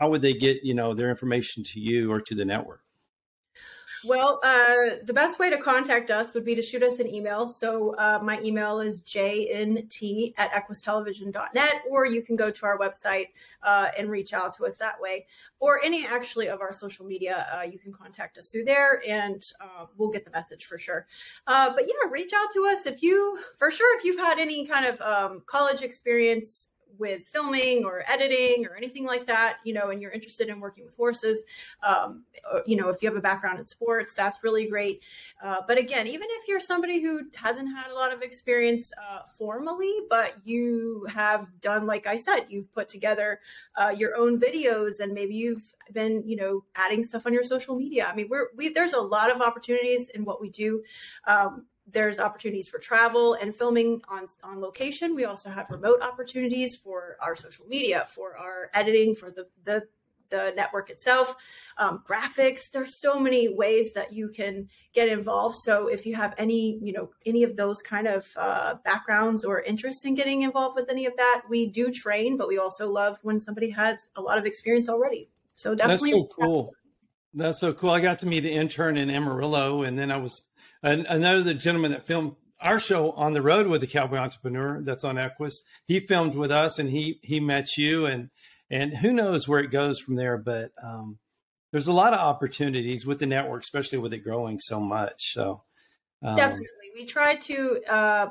[0.00, 2.80] how would they get, you know, their information to you or to the network?
[4.02, 7.46] Well, uh, the best way to contact us would be to shoot us an email.
[7.46, 13.26] So uh, my email is jnt at equustelevision.net, or you can go to our website
[13.62, 15.26] uh, and reach out to us that way.
[15.58, 19.44] Or any actually of our social media, uh, you can contact us through there and
[19.60, 21.06] uh, we'll get the message for sure.
[21.46, 24.66] Uh, but yeah, reach out to us if you, for sure, if you've had any
[24.66, 29.90] kind of um, college experience with filming or editing or anything like that, you know,
[29.90, 31.40] and you're interested in working with horses,
[31.82, 35.02] um, or, you know, if you have a background in sports, that's really great.
[35.42, 39.20] Uh, but again, even if you're somebody who hasn't had a lot of experience uh,
[39.38, 43.40] formally, but you have done, like I said, you've put together
[43.76, 47.74] uh, your own videos and maybe you've been, you know, adding stuff on your social
[47.74, 48.06] media.
[48.10, 50.82] I mean, we're, we, there's a lot of opportunities in what we do.
[51.26, 55.14] Um, there's opportunities for travel and filming on on location.
[55.14, 59.86] We also have remote opportunities for our social media, for our editing, for the the
[60.30, 61.36] the network itself,
[61.76, 62.70] um, graphics.
[62.72, 65.56] There's so many ways that you can get involved.
[65.64, 69.60] So if you have any, you know, any of those kind of uh, backgrounds or
[69.60, 73.18] interests in getting involved with any of that, we do train, but we also love
[73.22, 75.28] when somebody has a lot of experience already.
[75.56, 76.74] So definitely, that's so cool.
[77.34, 77.90] That's so cool.
[77.90, 80.46] I got to meet an intern in Amarillo, and then I was
[80.82, 85.04] and another gentleman that filmed our show on the road with the cowboy entrepreneur that's
[85.04, 85.62] on Equus.
[85.86, 88.30] He filmed with us and he he met you and
[88.70, 90.36] and who knows where it goes from there.
[90.36, 91.18] But um,
[91.72, 95.32] there's a lot of opportunities with the network, especially with it growing so much.
[95.32, 95.62] So
[96.22, 97.80] um, definitely, we try to.
[97.88, 98.30] Uh,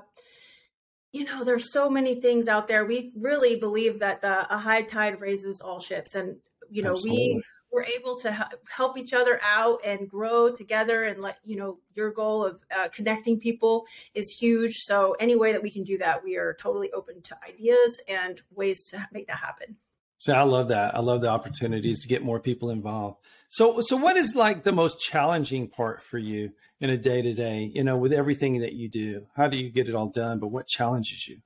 [1.12, 2.86] you know, there's so many things out there.
[2.86, 6.38] We really believe that the, a high tide raises all ships, and
[6.70, 7.36] you know, absolutely.
[7.36, 11.80] we we're able to help each other out and grow together and let you know
[11.94, 14.78] your goal of uh, connecting people is huge.
[14.78, 18.42] So any way that we can do that we are totally open to ideas and
[18.52, 19.78] ways to make that happen.
[20.18, 20.96] So i love that.
[20.96, 23.20] I love the opportunities to get more people involved.
[23.50, 26.52] So so what is like the most challenging part for you
[26.82, 29.28] in a day to day you know with everything that you do?
[29.36, 31.38] How do you get it all done but what challenges you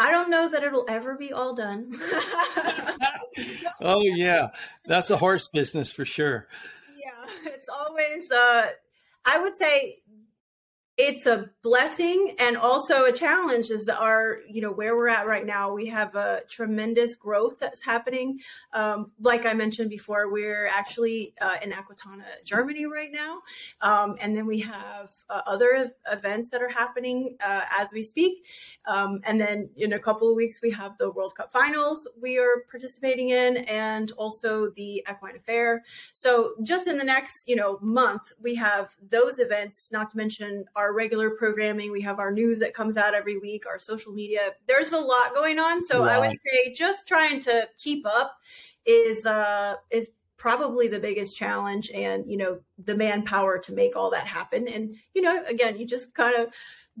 [0.00, 1.92] I don't know that it'll ever be all done.
[3.82, 4.48] oh yeah,
[4.86, 6.48] that's a horse business for sure.
[6.96, 8.30] Yeah, it's always.
[8.30, 8.70] Uh,
[9.26, 10.00] I would say
[11.02, 15.46] it's a blessing and also a challenge is our you know where we're at right
[15.46, 15.72] now.
[15.72, 18.40] We have a tremendous growth that's happening.
[18.74, 23.38] Um, like i mentioned before we're actually uh, in aquitania germany right now.
[23.80, 28.44] Um, and then we have uh, other events that are happening uh, as we speak.
[28.86, 32.38] Um, and then in a couple of weeks we have the world cup finals we
[32.38, 35.82] are participating in and also the equine affaire.
[36.12, 40.66] So just in the next you know month we have those events not to mention
[40.76, 41.92] our our regular programming.
[41.92, 44.54] We have our news that comes out every week, our social media.
[44.66, 45.84] There's a lot going on.
[45.86, 48.38] So I would say just trying to keep up
[48.84, 54.10] is uh is probably the biggest challenge and you know the manpower to make all
[54.10, 56.48] that happen and you know again you just kind of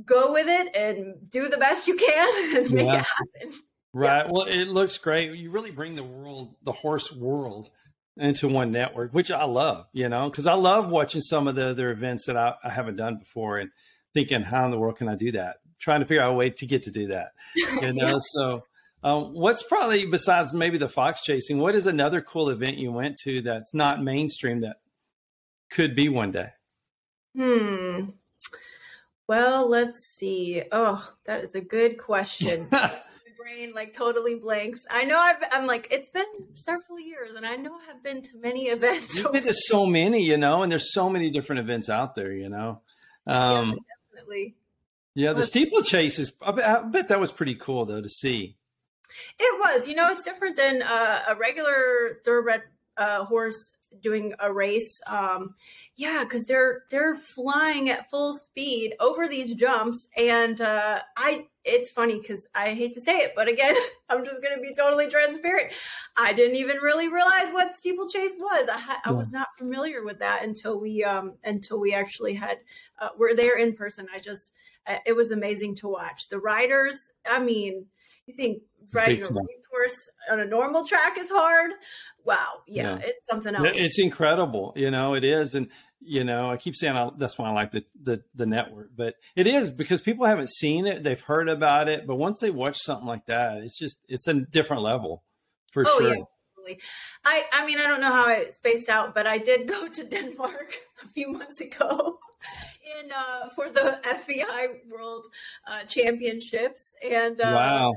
[0.04, 3.60] go with it and do the best you can and make it happen
[3.94, 4.30] right yeah.
[4.30, 7.70] well it looks great you really bring the world the horse world
[8.16, 11.68] into one network, which I love, you know, because I love watching some of the
[11.68, 13.70] other events that I, I, haven't done before and
[14.12, 15.56] thinking, how in the world can I do that?
[15.78, 18.08] Trying to figure out a way to get to do that, you know.
[18.08, 18.18] yeah.
[18.18, 18.64] So,
[19.02, 21.58] um, what's probably besides maybe the fox chasing?
[21.58, 24.76] What is another cool event you went to that's not mainstream that
[25.70, 26.50] could be one day?
[27.34, 28.10] Hmm.
[29.26, 30.64] Well, let's see.
[30.72, 32.68] Oh, that is a good question.
[33.40, 34.86] brain like totally blanks.
[34.90, 38.36] I know I've, I'm like, it's been several years and I know I've been to
[38.38, 39.18] many events.
[39.18, 42.32] You've been to so many, you know, and there's so many different events out there,
[42.32, 42.80] you know.
[43.26, 43.74] Um, yeah,
[44.14, 44.56] definitely.
[45.14, 48.56] Yeah, the steeplechase is, I bet, I bet that was pretty cool though to see.
[49.38, 52.62] It was, you know, it's different than uh, a regular thoroughbred
[52.96, 53.72] uh, horse
[54.02, 55.00] doing a race.
[55.06, 55.54] Um,
[55.96, 61.90] yeah, because they're they're flying at full speed over these jumps, and uh, I it's
[61.90, 63.74] funny because I hate to say it, but again,
[64.08, 65.72] I'm just going to be totally transparent.
[66.16, 68.68] I didn't even really realize what steeplechase was.
[68.68, 69.12] I, ha- yeah.
[69.12, 72.58] I was not familiar with that until we um, until we actually had
[73.00, 74.06] uh, we're there in person.
[74.14, 74.52] I just
[74.86, 77.10] uh, it was amazing to watch the riders.
[77.28, 77.86] I mean,
[78.26, 81.72] you think riding a racehorse on a normal track is hard?
[82.24, 82.98] Wow, yeah, yeah.
[83.08, 83.68] it's something else.
[83.74, 85.14] It's incredible, you know.
[85.14, 85.68] It is, and
[86.02, 89.14] You know, I keep saying I, that's why I like the, the the network, but
[89.36, 92.78] it is because people haven't seen it, they've heard about it, but once they watch
[92.78, 95.24] something like that, it's just it's a different level
[95.72, 96.16] for Oh sure.
[96.16, 96.74] yeah.
[97.24, 100.04] I I mean I don't know how it spaced out, but I did go to
[100.14, 102.18] Denmark a few months ago
[103.00, 105.24] in uh, for the FEI World
[105.70, 107.94] uh, Championships, and uh, wow.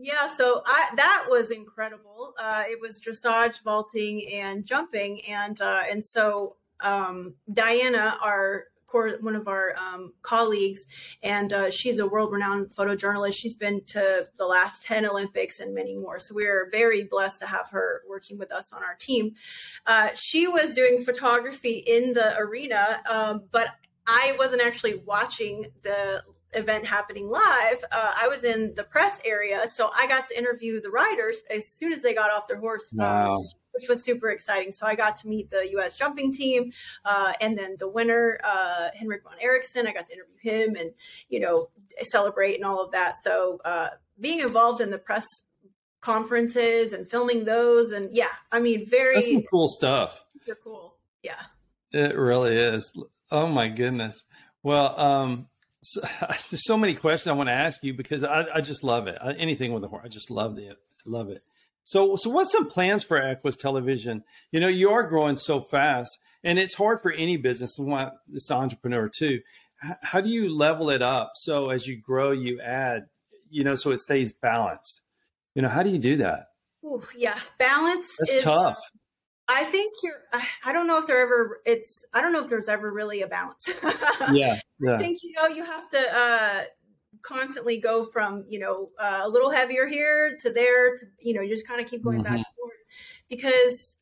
[0.00, 2.34] Yeah, so I that was incredible.
[2.40, 9.36] Uh, it was dressage, vaulting, and jumping, and uh, and so um, Diana, our one
[9.36, 10.80] of our um, colleagues,
[11.22, 13.34] and uh, she's a world-renowned photojournalist.
[13.34, 16.18] She's been to the last ten Olympics and many more.
[16.18, 19.34] So we're very blessed to have her working with us on our team.
[19.86, 23.68] Uh, she was doing photography in the arena, um, but
[24.08, 27.78] I wasn't actually watching the event happening live.
[27.92, 31.68] Uh, I was in the press area, so I got to interview the riders as
[31.68, 32.92] soon as they got off their horse.
[32.94, 33.36] um, Wow.
[33.72, 34.72] which was super exciting.
[34.72, 35.96] So I got to meet the U.S.
[35.96, 36.72] jumping team,
[37.04, 39.86] uh, and then the winner, uh, Henrik von Eckermann.
[39.86, 40.90] I got to interview him and
[41.28, 41.68] you know
[42.02, 43.22] celebrate and all of that.
[43.22, 45.24] So uh, being involved in the press
[46.00, 50.24] conferences and filming those, and yeah, I mean, very That's some cool stuff.
[50.32, 50.96] super cool.
[51.22, 51.40] Yeah.
[51.92, 52.92] It really is.
[53.30, 54.24] Oh my goodness.
[54.62, 55.48] Well, um,
[55.82, 56.00] so,
[56.50, 59.18] there's so many questions I want to ask you because I, I just love it.
[59.20, 60.76] I, anything with a horse, I just love it.
[61.06, 61.42] Love it.
[61.82, 64.22] So, so what's some plans for Equus Television?
[64.52, 67.78] You know, you are growing so fast, and it's hard for any business.
[67.78, 69.40] and want this entrepreneur too.
[69.84, 73.06] H- How do you level it up so as you grow, you add,
[73.48, 75.00] you know, so it stays balanced?
[75.54, 76.48] You know, how do you do that?
[76.84, 77.38] Ooh, yeah.
[77.58, 78.78] Balance That's is tough.
[79.50, 80.22] I think you're.
[80.64, 81.60] I- don't know if there ever.
[81.66, 82.04] It's.
[82.14, 83.68] I don't know if there's ever really a balance.
[84.32, 84.58] Yeah,
[84.88, 86.64] I think you know you have to uh,
[87.22, 91.40] constantly go from you know uh, a little heavier here to there to you know
[91.40, 92.36] you just kind of keep going back Mhm.
[92.36, 92.72] and forth
[93.28, 93.96] because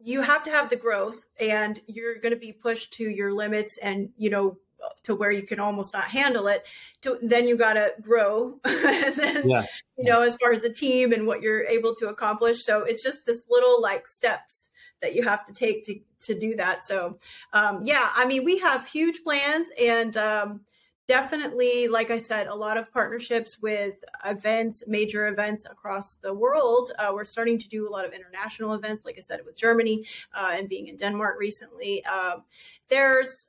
[0.00, 3.76] you have to have the growth and you're going to be pushed to your limits
[3.78, 4.56] and you know
[5.02, 6.66] to where you can almost not handle it
[7.02, 9.66] to then you got to grow and then yeah.
[9.98, 13.02] you know as far as the team and what you're able to accomplish so it's
[13.02, 14.59] just this little like steps
[15.00, 16.84] that you have to take to to do that.
[16.84, 17.18] So
[17.52, 20.60] um yeah i mean we have huge plans and um
[21.06, 26.92] definitely like i said a lot of partnerships with events major events across the world.
[26.98, 30.04] Uh, we're starting to do a lot of international events like i said with germany
[30.34, 32.04] uh, and being in denmark recently.
[32.04, 32.44] Um,
[32.88, 33.46] there's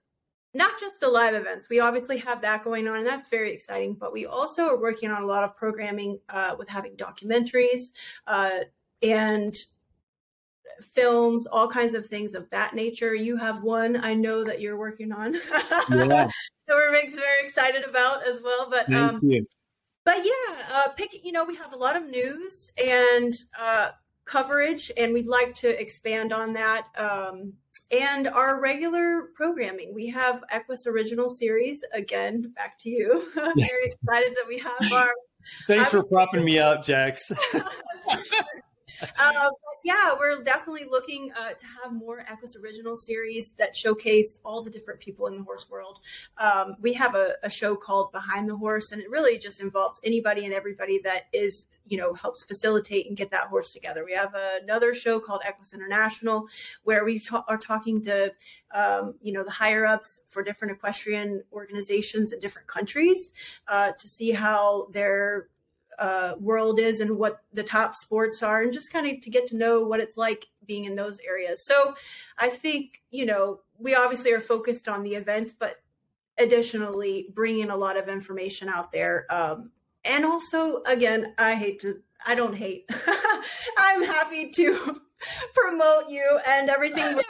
[0.53, 1.69] not just the live events.
[1.69, 5.11] We obviously have that going on and that's very exciting but we also are working
[5.11, 7.91] on a lot of programming uh, with having documentaries
[8.27, 8.59] uh,
[9.03, 9.55] and
[10.93, 14.77] films all kinds of things of that nature you have one i know that you're
[14.77, 15.39] working on Yeah.
[15.89, 16.31] that
[16.69, 19.45] we're very excited about as well but Thank um you.
[20.05, 23.89] but yeah uh pick you know we have a lot of news and uh
[24.25, 27.53] coverage and we'd like to expand on that um
[27.91, 33.55] and our regular programming we have equus original series again back to you very
[33.86, 35.12] excited that we have our
[35.65, 37.31] Thanks I for propping me up, Jax.
[39.01, 44.39] Uh, but yeah, we're definitely looking uh, to have more Equus original series that showcase
[44.43, 45.99] all the different people in the horse world.
[46.37, 49.99] Um, we have a, a show called Behind the Horse, and it really just involves
[50.03, 54.05] anybody and everybody that is, you know, helps facilitate and get that horse together.
[54.05, 54.33] We have
[54.63, 56.47] another show called Equus International,
[56.83, 58.33] where we ta- are talking to,
[58.73, 63.33] um, you know, the higher ups for different equestrian organizations in different countries
[63.67, 65.49] uh, to see how their
[65.99, 69.47] uh, world is and what the top sports are, and just kind of to get
[69.47, 71.63] to know what it's like being in those areas.
[71.63, 71.95] So
[72.38, 75.82] I think, you know, we obviously are focused on the events, but
[76.38, 79.25] additionally bringing a lot of information out there.
[79.30, 79.71] Um,
[80.04, 82.89] and also, again, I hate to, I don't hate,
[83.77, 85.01] I'm happy to
[85.54, 87.21] promote you and everything.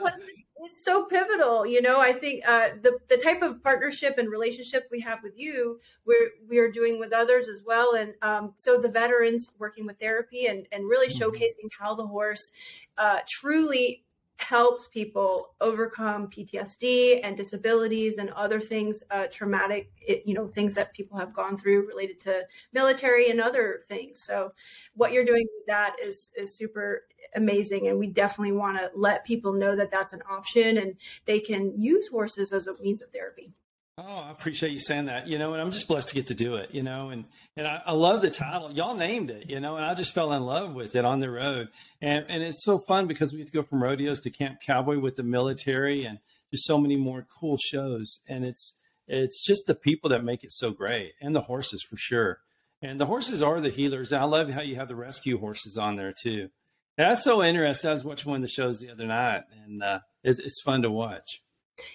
[0.58, 4.88] it's so pivotal you know i think uh, the the type of partnership and relationship
[4.90, 8.78] we have with you we're we are doing with others as well and um, so
[8.80, 11.14] the veterans working with therapy and and really Mhm.
[11.14, 12.50] showcasing how the horse
[12.96, 14.05] uh, truly
[14.38, 19.90] helps people overcome PTSD and disabilities and other things, uh, traumatic,
[20.24, 24.22] you know, things that people have gone through related to military and other things.
[24.22, 24.52] So,
[24.94, 29.24] what you're doing with that is is super amazing, and we definitely want to let
[29.24, 30.94] people know that that's an option and
[31.24, 33.52] they can use horses as a means of therapy.
[33.98, 35.26] Oh, I appreciate you saying that.
[35.26, 36.74] You know, and I'm just blessed to get to do it.
[36.74, 37.24] You know, and
[37.56, 38.70] and I, I love the title.
[38.70, 39.48] Y'all named it.
[39.48, 41.68] You know, and I just fell in love with it on the road,
[42.02, 45.16] and and it's so fun because we to go from rodeos to Camp Cowboy with
[45.16, 46.18] the military, and
[46.50, 48.20] just so many more cool shows.
[48.28, 48.78] And it's
[49.08, 52.40] it's just the people that make it so great, and the horses for sure.
[52.82, 54.12] And the horses are the healers.
[54.12, 56.50] And I love how you have the rescue horses on there too.
[56.98, 57.88] That's so interesting.
[57.88, 60.82] I was watching one of the shows the other night, and uh, it's, it's fun
[60.82, 61.42] to watch.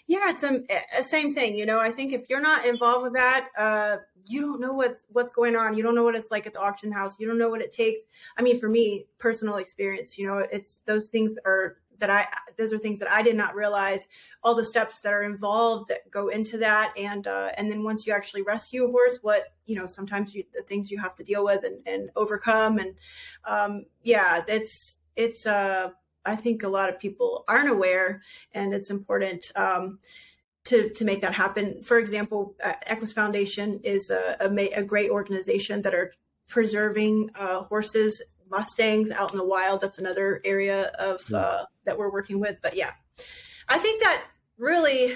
[0.08, 0.62] Yeah, it's a,
[0.98, 1.56] a, same thing.
[1.56, 5.02] You know, I think if you're not involved with that, uh, you don't know what's
[5.10, 5.76] what's going on.
[5.76, 7.20] You don't know what it's like at the auction house.
[7.20, 8.00] You don't know what it takes.
[8.38, 12.28] I mean, for me, personal experience, you know, it's those things are that I
[12.58, 14.08] those are things that I did not realize
[14.44, 18.06] all the steps that are involved that go into that and uh, and then once
[18.06, 21.24] you actually rescue a horse what you know sometimes you, the things you have to
[21.24, 22.96] deal with and, and overcome and
[23.46, 25.90] um, yeah that's it's uh
[26.26, 28.22] I think a lot of people aren't aware
[28.54, 30.00] and it's important um,
[30.66, 31.84] to to make that happen.
[31.84, 36.14] For example, uh, Equus Foundation is a, a, a, great organization that are
[36.48, 39.82] preserving uh, horses, mustangs out in the wild.
[39.82, 42.58] That's another area of uh, that we're working with.
[42.62, 42.92] But yeah,
[43.68, 44.24] I think that
[44.58, 45.16] really,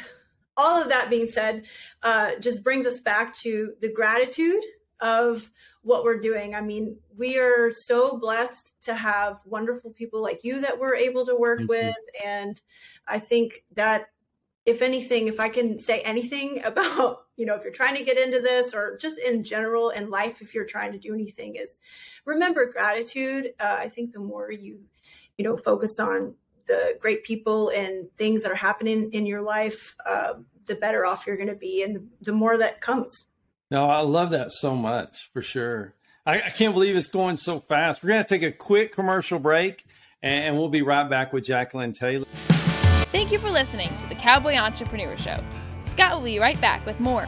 [0.58, 1.66] all of that being said,
[2.02, 4.64] uh, just brings us back to the gratitude
[5.02, 6.56] of what we're doing.
[6.56, 11.26] I mean, we are so blessed to have wonderful people like you that we're able
[11.26, 11.68] to work mm-hmm.
[11.68, 12.60] with, and
[13.08, 14.10] I think that
[14.66, 18.18] if anything, if I can say anything about, you know, if you're trying to get
[18.18, 21.80] into this or just in general in life, if you're trying to do anything, is
[22.26, 23.54] remember gratitude.
[23.60, 24.80] Uh, I think the more you,
[25.38, 26.36] you know, focus on
[26.68, 30.34] the great people and things that are happening in your life, uh,
[30.66, 33.26] the better off you're going to be, and the more that comes.
[33.72, 35.96] No, I love that so much for sure.
[36.26, 38.04] I, I can't believe it's going so fast.
[38.04, 39.84] We're going to take a quick commercial break,
[40.22, 42.26] and we'll be right back with Jacqueline Taylor.
[43.12, 45.40] Thank you for listening to the Cowboy Entrepreneur Show.
[45.82, 47.28] Scott will be right back with more.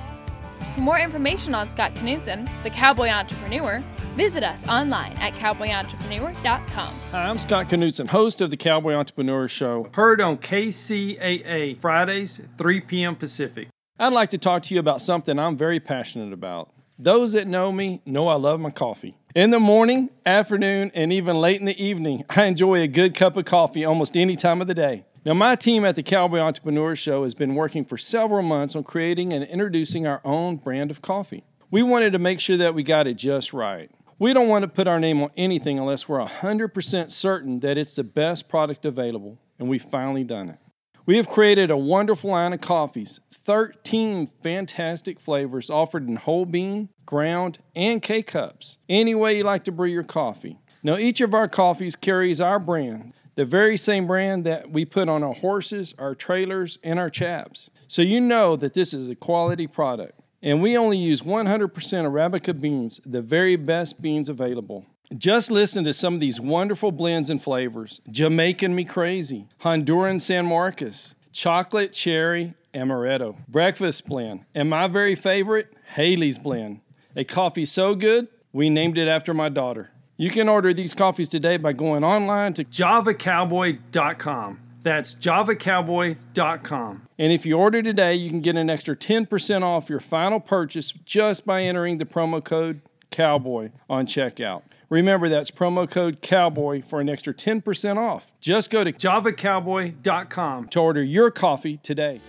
[0.75, 3.79] For more information on Scott Knudsen, the Cowboy Entrepreneur,
[4.15, 6.93] visit us online at cowboyentrepreneur.com.
[7.11, 12.81] Hi, I'm Scott Knudsen, host of the Cowboy Entrepreneur Show, heard on KCAA Fridays, 3
[12.81, 13.15] p.m.
[13.15, 13.69] Pacific.
[13.99, 16.69] I'd like to talk to you about something I'm very passionate about.
[16.99, 19.17] Those that know me know I love my coffee.
[19.33, 23.37] In the morning, afternoon, and even late in the evening, I enjoy a good cup
[23.37, 25.05] of coffee almost any time of the day.
[25.25, 28.83] Now, my team at the Cowboy Entrepreneur Show has been working for several months on
[28.83, 31.43] creating and introducing our own brand of coffee.
[31.71, 33.89] We wanted to make sure that we got it just right.
[34.19, 37.95] We don't want to put our name on anything unless we're 100% certain that it's
[37.95, 40.59] the best product available, and we've finally done it.
[41.07, 46.89] We have created a wonderful line of coffees, 13 fantastic flavors offered in whole bean,
[47.05, 48.77] ground, and K cups.
[48.89, 50.59] Any way you like to brew your coffee.
[50.83, 55.07] Now, each of our coffees carries our brand, the very same brand that we put
[55.07, 57.69] on our horses, our trailers, and our chaps.
[57.87, 60.19] So you know that this is a quality product.
[60.41, 64.85] And we only use 100% Arabica beans, the very best beans available.
[65.15, 70.45] Just listen to some of these wonderful blends and flavors Jamaican Me Crazy, Honduran San
[70.45, 76.81] Marcos, Chocolate Cherry Amaretto, Breakfast Blend, and my very favorite, Haley's Blend.
[77.15, 79.91] A coffee so good, we named it after my daughter.
[80.17, 84.59] You can order these coffees today by going online to javacowboy.com.
[84.83, 87.07] That's javacowboy.com.
[87.17, 90.91] And if you order today, you can get an extra 10% off your final purchase
[91.05, 92.81] just by entering the promo code
[93.11, 94.63] COWBOY on checkout.
[94.89, 98.31] Remember, that's promo code COWBOY for an extra 10% off.
[98.39, 102.21] Just go to javacowboy.com to order your coffee today.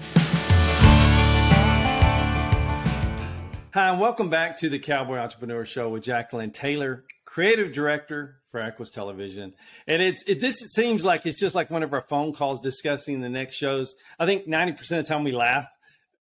[3.74, 7.04] Hi, and welcome back to the Cowboy Entrepreneur Show with Jacqueline Taylor
[7.38, 9.54] creative director for Equus Television.
[9.86, 13.20] And it's it, this seems like it's just like one of our phone calls discussing
[13.20, 13.94] the next shows.
[14.18, 15.68] I think 90% of the time we laugh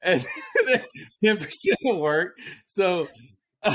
[0.04, 0.24] and
[1.26, 1.48] 10%
[1.84, 2.34] will work.
[2.68, 3.08] So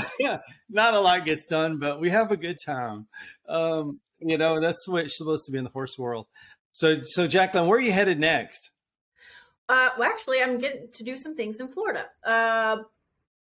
[0.70, 3.06] not a lot gets done, but we have a good time.
[3.48, 6.26] Um, you know, that's what it's supposed to be in the horse world.
[6.72, 8.70] So, so Jacqueline, where are you headed next?
[9.68, 12.06] Uh, well, actually, I'm getting to do some things in Florida.
[12.24, 12.78] Uh,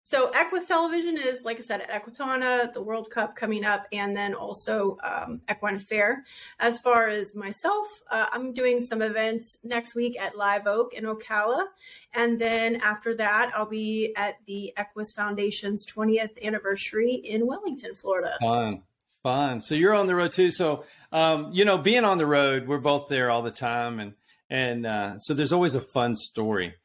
[0.07, 4.15] so Equus Television is, like I said, at Equitana, the World Cup coming up, and
[4.15, 6.23] then also um, Equine Affaire.
[6.61, 11.03] As far as myself, uh, I'm doing some events next week at Live Oak in
[11.03, 11.65] Ocala,
[12.13, 18.37] and then after that, I'll be at the Equus Foundation's 20th anniversary in Wellington, Florida.
[18.39, 18.83] Fun,
[19.23, 19.59] fun.
[19.59, 20.51] So you're on the road too.
[20.51, 24.13] So um, you know, being on the road, we're both there all the time, and
[24.49, 26.75] and uh, so there's always a fun story.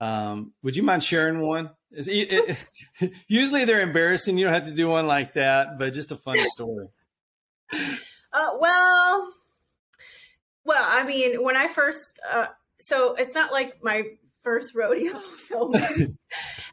[0.00, 1.68] Um, would you mind sharing one?
[1.92, 2.58] It,
[3.00, 4.38] it, usually they're embarrassing.
[4.38, 6.88] You don't have to do one like that, but just a funny story.
[8.32, 9.32] Uh, well,
[10.64, 12.46] well, I mean, when I first, uh,
[12.78, 14.04] so it's not like my
[14.42, 15.18] first rodeo
[15.48, 16.16] filming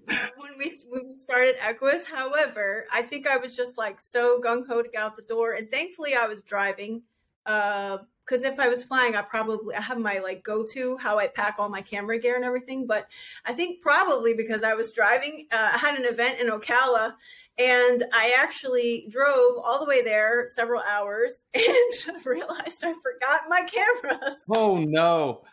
[0.06, 2.08] when we when we started Equus.
[2.08, 5.54] However, I think I was just like so gung ho to get out the door,
[5.54, 7.04] and thankfully I was driving
[7.48, 11.18] Uh, because if I was flying, I probably I have my like go to how
[11.18, 12.86] I pack all my camera gear and everything.
[12.86, 13.08] But
[13.46, 17.14] I think probably because I was driving, uh, I had an event in Ocala,
[17.58, 23.62] and I actually drove all the way there several hours and realized I forgot my
[23.62, 24.44] cameras.
[24.54, 25.44] Oh no!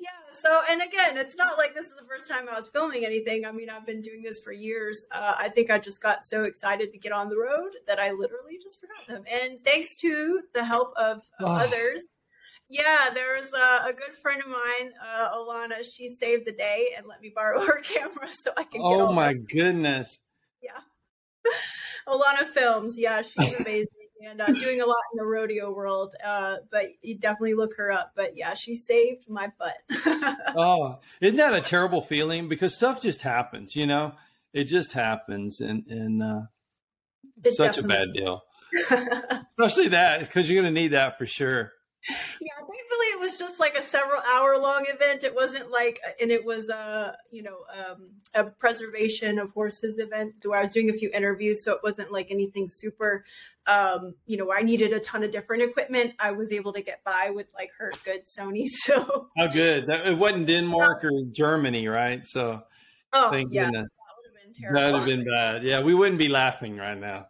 [0.00, 0.19] yeah.
[0.40, 3.44] So, and again, it's not like this is the first time I was filming anything.
[3.44, 5.04] I mean, I've been doing this for years.
[5.12, 8.12] Uh, I think I just got so excited to get on the road that I
[8.12, 9.24] literally just forgot them.
[9.30, 11.46] And thanks to the help of oh.
[11.46, 12.14] others,
[12.70, 15.82] yeah, there's a, a, good friend of mine, uh, Alana.
[15.82, 18.80] She saved the day and let me borrow her camera so I can.
[18.82, 20.20] Oh my goodness!
[20.62, 20.78] Yeah,
[22.08, 22.96] Alana Films.
[22.96, 23.88] Yeah, she's amazing
[24.24, 26.14] and uh, doing a lot in the rodeo world.
[26.24, 28.12] Uh, but you definitely look her up.
[28.14, 29.76] But yeah, she saved my butt.
[30.56, 32.48] oh, isn't that a terrible feeling?
[32.48, 34.12] Because stuff just happens, you know.
[34.52, 36.40] It just happens, and and uh,
[37.50, 38.42] such a bad deal.
[39.30, 41.72] Especially that, because you're going to need that for sure
[42.08, 45.22] yeah, thankfully it was just like a several hour long event.
[45.22, 50.34] It wasn't like, and it was a you know um, a preservation of horses event
[50.44, 53.24] where I was doing a few interviews, so it wasn't like anything super,
[53.66, 56.14] um, you know, where I needed a ton of different equipment.
[56.18, 58.64] I was able to get by with like her good Sony.
[58.70, 62.24] So how good that it wasn't Denmark or Germany, right?
[62.24, 62.62] So
[63.12, 63.98] oh thank yeah, goodness.
[64.72, 65.62] That would have been bad.
[65.62, 67.26] Yeah, we wouldn't be laughing right now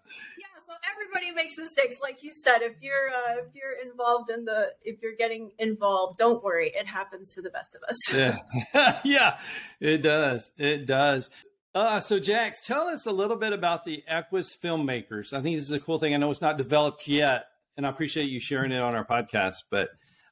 [1.10, 2.00] everybody makes mistakes.
[2.02, 6.18] Like you said if you're uh, if you're involved in the if you're getting involved
[6.18, 6.72] don't worry.
[6.74, 7.96] It happens to the best of us.
[8.12, 9.00] Yeah.
[9.04, 9.38] Yeah.
[9.80, 10.52] It does.
[10.58, 11.30] It does.
[11.74, 15.32] Uh, so jax tell us a little bit about the equus filmmakers.
[15.32, 16.14] I think this is a cool thing.
[16.14, 17.46] I know it's not developed yet
[17.76, 19.90] and i appreciate you sharing it on our podcast but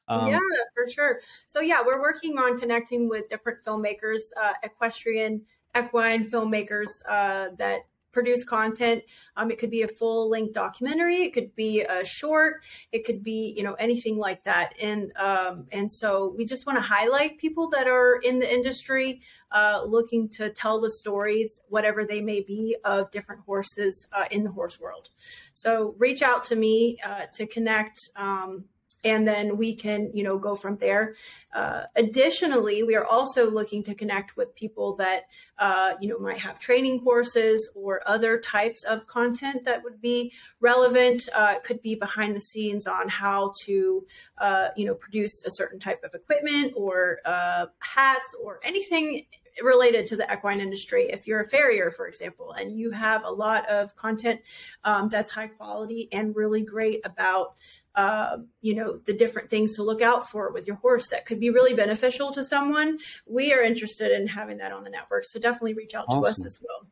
[0.09, 0.39] um, yeah,
[0.73, 1.19] for sure.
[1.47, 5.43] So yeah, we're working on connecting with different filmmakers, uh, equestrian,
[5.77, 9.03] equine filmmakers uh, that produce content.
[9.37, 11.23] Um, it could be a full length documentary.
[11.23, 12.63] It could be a short.
[12.91, 14.73] It could be, you know, anything like that.
[14.81, 19.21] And, um, and so we just want to highlight people that are in the industry,
[19.51, 24.43] uh, looking to tell the stories, whatever they may be of different horses, uh, in
[24.43, 25.09] the horse world.
[25.53, 28.65] So reach out to me, uh, to connect, um,
[29.03, 31.15] and then we can you know go from there.
[31.53, 35.23] Uh, additionally we are also looking to connect with people that
[35.57, 40.31] uh, you know might have training courses or other types of content that would be
[40.59, 44.05] relevant uh, it could be behind the scenes on how to
[44.39, 49.25] uh, you know produce a certain type of equipment or uh, hats or anything
[49.63, 51.09] related to the equine industry.
[51.09, 54.41] If you're a farrier, for example, and you have a lot of content
[54.83, 57.55] um, that's high quality and really great about,
[57.95, 61.39] uh, you know, the different things to look out for with your horse that could
[61.39, 65.25] be really beneficial to someone, we are interested in having that on the network.
[65.27, 66.23] So definitely reach out awesome.
[66.23, 66.87] to us as well.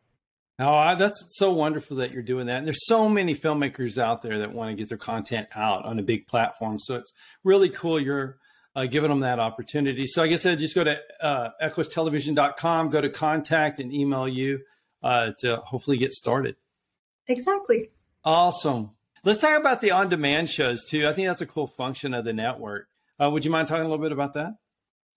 [0.60, 2.58] Oh, that's so wonderful that you're doing that.
[2.58, 6.00] And there's so many filmmakers out there that want to get their content out on
[6.00, 6.80] a big platform.
[6.80, 7.14] So it's
[7.44, 8.38] really cool you're
[8.78, 10.06] uh, giving them that opportunity.
[10.06, 14.60] So I guess I just go to uh, equustelevision.com, go to contact and email you
[15.02, 16.56] uh, to hopefully get started.
[17.26, 17.90] Exactly.
[18.24, 18.92] Awesome.
[19.24, 21.08] Let's talk about the on demand shows too.
[21.08, 22.88] I think that's a cool function of the network.
[23.20, 24.54] Uh, would you mind talking a little bit about that?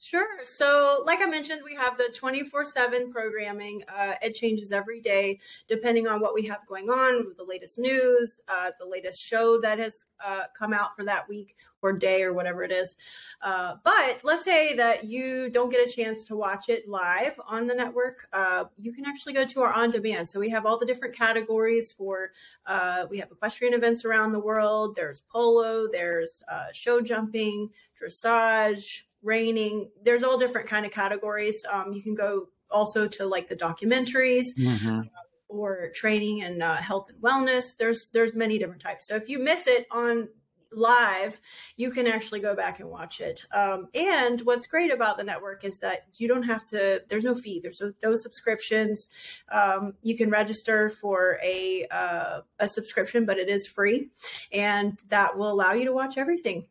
[0.03, 0.27] Sure.
[0.45, 3.83] So, like I mentioned, we have the 24 7 programming.
[3.87, 5.39] Uh, it changes every day
[5.69, 9.79] depending on what we have going on, the latest news, uh, the latest show that
[9.79, 12.97] has uh, come out for that week or day or whatever it is.
[13.43, 17.67] Uh, but let's say that you don't get a chance to watch it live on
[17.67, 18.27] the network.
[18.33, 20.31] Uh, you can actually go to our on demand.
[20.31, 22.31] So, we have all the different categories for,
[22.65, 26.31] uh, we have equestrian events around the world, there's polo, there's
[26.73, 27.69] show jumping,
[28.01, 31.65] dressage reining there's all different kind of categories.
[31.71, 35.01] Um, you can go also to like the documentaries mm-hmm.
[35.49, 37.77] or training and uh, health and wellness.
[37.77, 39.07] There's there's many different types.
[39.07, 40.29] So if you miss it on
[40.73, 41.41] live
[41.77, 43.45] you can actually go back and watch it.
[43.53, 47.35] Um, and what's great about the network is that you don't have to there's no
[47.35, 47.61] fee.
[47.61, 49.09] There's no, no subscriptions.
[49.51, 54.11] Um, you can register for a uh, a subscription but it is free
[54.53, 56.67] and that will allow you to watch everything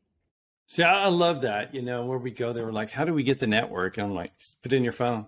[0.69, 1.73] See, I love that.
[1.73, 4.05] You know, where we go, they were like, "How do we get the network?" And
[4.05, 5.25] I'm like, "Put in your phone."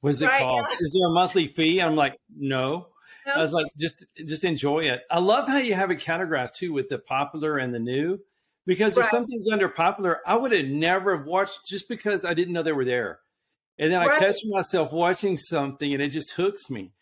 [0.00, 0.70] What does it right, cost?
[0.70, 0.86] Yeah.
[0.86, 1.82] Is there a monthly fee?
[1.82, 2.86] I'm like, "No."
[3.26, 3.32] no.
[3.32, 6.72] I was like, "Just, just enjoy it." I love how you have it categorized too
[6.72, 8.20] with the popular and the new,
[8.66, 9.02] because right.
[9.02, 12.70] if something's under popular, I would have never watched just because I didn't know they
[12.70, 13.18] were there,
[13.80, 16.92] and then I catch myself watching something and it just hooks me,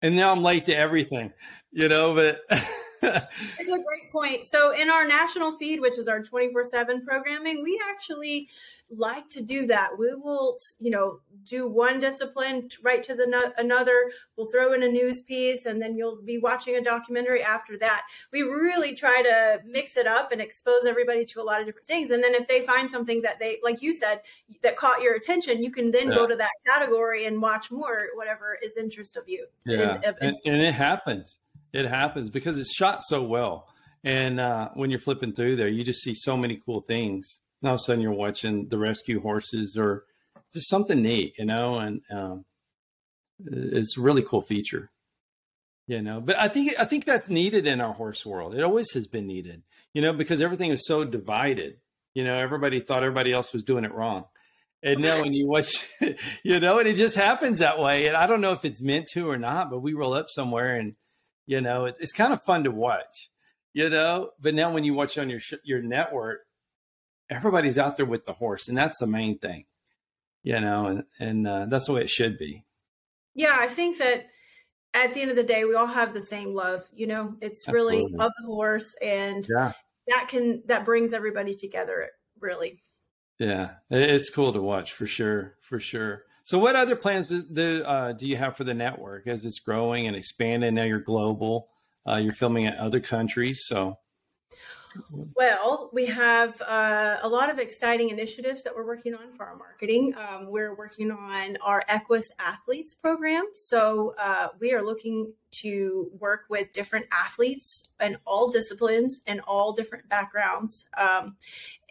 [0.00, 1.32] and now I'm late to everything,
[1.72, 2.14] you know.
[2.14, 2.42] But
[3.58, 4.44] it's a great point.
[4.44, 8.48] So, in our national feed, which is our 24 7 programming, we actually
[8.90, 9.90] like to do that.
[9.98, 14.10] We will, you know, do one discipline right to the no- another.
[14.36, 18.02] We'll throw in a news piece, and then you'll be watching a documentary after that.
[18.32, 21.86] We really try to mix it up and expose everybody to a lot of different
[21.86, 22.10] things.
[22.10, 24.20] And then if they find something that they, like you said,
[24.62, 26.14] that caught your attention, you can then yeah.
[26.14, 29.46] go to that category and watch more, whatever is interest of you.
[29.64, 31.38] Yeah, is, and, and it happens.
[31.72, 33.68] It happens because it's shot so well.
[34.04, 37.74] And uh, when you're flipping through there, you just see so many cool things all
[37.74, 40.04] of a sudden you're watching the rescue horses or
[40.52, 42.44] just something neat, you know, and um,
[43.44, 44.90] it's a really cool feature,
[45.86, 46.20] you know.
[46.20, 48.54] But I think I think that's needed in our horse world.
[48.54, 49.62] It always has been needed,
[49.92, 51.78] you know, because everything is so divided.
[52.14, 54.24] You know, everybody thought everybody else was doing it wrong.
[54.82, 55.88] And now when you watch,
[56.42, 58.06] you know, and it just happens that way.
[58.06, 60.76] And I don't know if it's meant to or not, but we roll up somewhere
[60.76, 60.94] and,
[61.46, 63.30] you know, it's, it's kind of fun to watch,
[63.72, 64.30] you know.
[64.40, 66.40] But now when you watch on your your network,
[67.30, 69.64] everybody's out there with the horse, and that's the main thing,
[70.42, 72.64] you know, and and uh, that's the way it should be.
[73.34, 74.26] Yeah, I think that
[74.94, 76.84] at the end of the day, we all have the same love.
[76.94, 78.26] You know, it's really Absolutely.
[78.26, 79.72] of the horse, and yeah.
[80.08, 82.10] that can that brings everybody together.
[82.40, 82.82] Really.
[83.38, 86.22] Yeah, it's cool to watch for sure, for sure.
[86.46, 89.58] So, what other plans do, do, uh, do you have for the network as it's
[89.58, 90.74] growing and expanding?
[90.76, 91.70] Now you're global.
[92.08, 93.98] Uh, you're filming at other countries, so
[95.10, 99.56] well, we have uh, a lot of exciting initiatives that we're working on for our
[99.56, 100.14] marketing.
[100.16, 103.44] Um, we're working on our Equus Athletes program.
[103.54, 105.32] So uh, we are looking
[105.62, 110.88] to work with different athletes in all disciplines and all different backgrounds.
[110.96, 111.36] Um,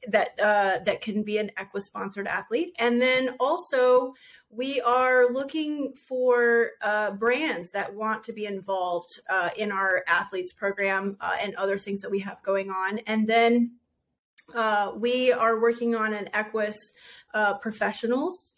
[0.08, 2.74] that uh, that can be an Equus sponsored athlete.
[2.80, 4.14] And then also
[4.50, 10.54] we are looking for uh, brands that want to be involved uh, in our athletes
[10.54, 13.00] program uh, and other things that we have going on.
[13.00, 13.72] And then
[14.54, 16.76] uh, we are working on an Equus
[17.34, 18.52] uh, professionals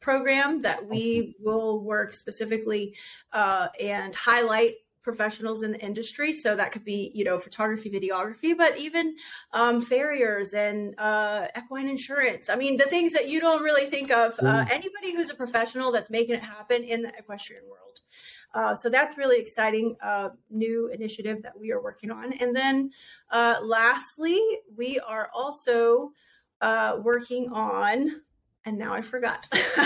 [0.00, 2.94] program that we will work specifically
[3.32, 4.74] and highlight
[5.10, 6.30] professionals in the industry.
[6.32, 9.16] So that could be, you know, photography, videography, but even
[9.52, 12.44] um, farriers and uh, equine insurance.
[12.50, 14.28] I mean, the things that you don't really think of.
[14.48, 18.00] Uh, anybody who's a professional that's making it happen in the equestrian world.
[18.54, 22.32] Uh, so that's really exciting uh, new initiative that we are working on.
[22.34, 22.90] And then
[23.30, 24.40] uh, lastly,
[24.76, 26.12] we are also
[26.60, 28.22] uh, working on
[28.68, 29.48] and now I forgot.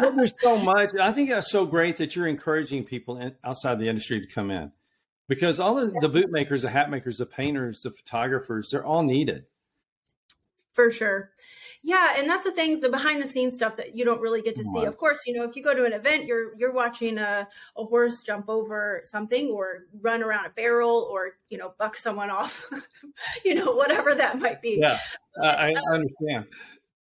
[0.00, 0.94] well, there's so much.
[0.94, 4.50] I think that's so great that you're encouraging people in, outside the industry to come
[4.50, 4.70] in,
[5.28, 9.02] because all of the boot makers, the hat makers, the painters, the photographers, they're all
[9.02, 9.44] needed.
[10.72, 11.32] For sure.
[11.84, 14.54] Yeah, and that's the things, the behind the scenes stuff that you don't really get
[14.54, 14.84] to see.
[14.84, 17.84] Of course, you know, if you go to an event, you're you're watching a, a
[17.84, 22.64] horse jump over something or run around a barrel or, you know, buck someone off,
[23.44, 24.78] you know, whatever that might be.
[24.80, 24.96] Yeah,
[25.42, 26.46] uh, I, I understand.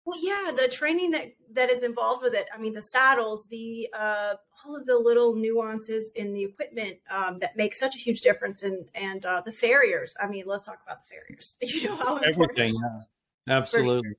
[0.08, 2.48] Well, yeah, the training that that is involved with it.
[2.50, 7.40] I mean, the saddles, the uh, all of the little nuances in the equipment um,
[7.40, 10.14] that make such a huge difference, and and uh, the farriers.
[10.18, 11.56] I mean, let's talk about the farriers.
[11.62, 12.16] You know how.
[12.16, 13.54] Everything, yeah.
[13.54, 14.14] absolutely.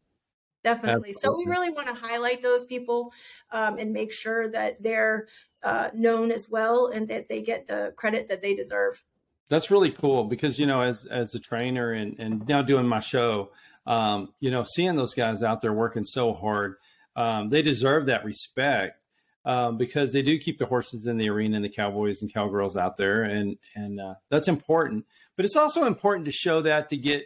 [0.64, 1.10] Definitely.
[1.10, 1.14] Absolutely.
[1.14, 3.12] So we really want to highlight those people
[3.52, 5.26] um, and make sure that they're
[5.64, 9.04] uh, known as well and that they get the credit that they deserve.
[9.50, 13.00] That's really cool because you know, as as a trainer and and now doing my
[13.00, 13.50] show,
[13.86, 16.76] um, you know, seeing those guys out there working so hard,
[17.16, 19.00] um, they deserve that respect
[19.46, 22.78] um, because they do keep the horses in the arena and the cowboys and cowgirls
[22.78, 25.06] out there, and and uh, that's important.
[25.36, 27.26] But it's also important to show that to get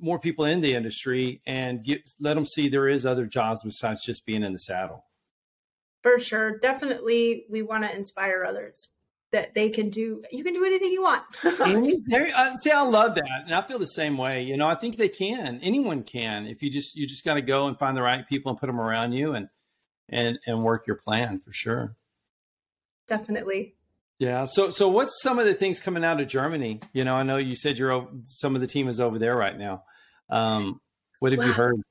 [0.00, 4.04] more people in the industry and get let them see there is other jobs besides
[4.04, 5.04] just being in the saddle.
[6.02, 8.88] For sure, definitely, we want to inspire others
[9.30, 11.22] that they can do you can do anything you want.
[11.44, 14.96] I, see i love that and i feel the same way you know i think
[14.96, 18.02] they can anyone can if you just you just got to go and find the
[18.02, 19.48] right people and put them around you and
[20.08, 21.94] and and work your plan for sure.
[23.06, 23.74] Definitely.
[24.18, 26.80] Yeah so so what's some of the things coming out of germany?
[26.92, 29.56] You know i know you said you're some of the team is over there right
[29.56, 29.84] now.
[30.30, 30.80] Um
[31.20, 31.46] what have wow.
[31.46, 31.82] you heard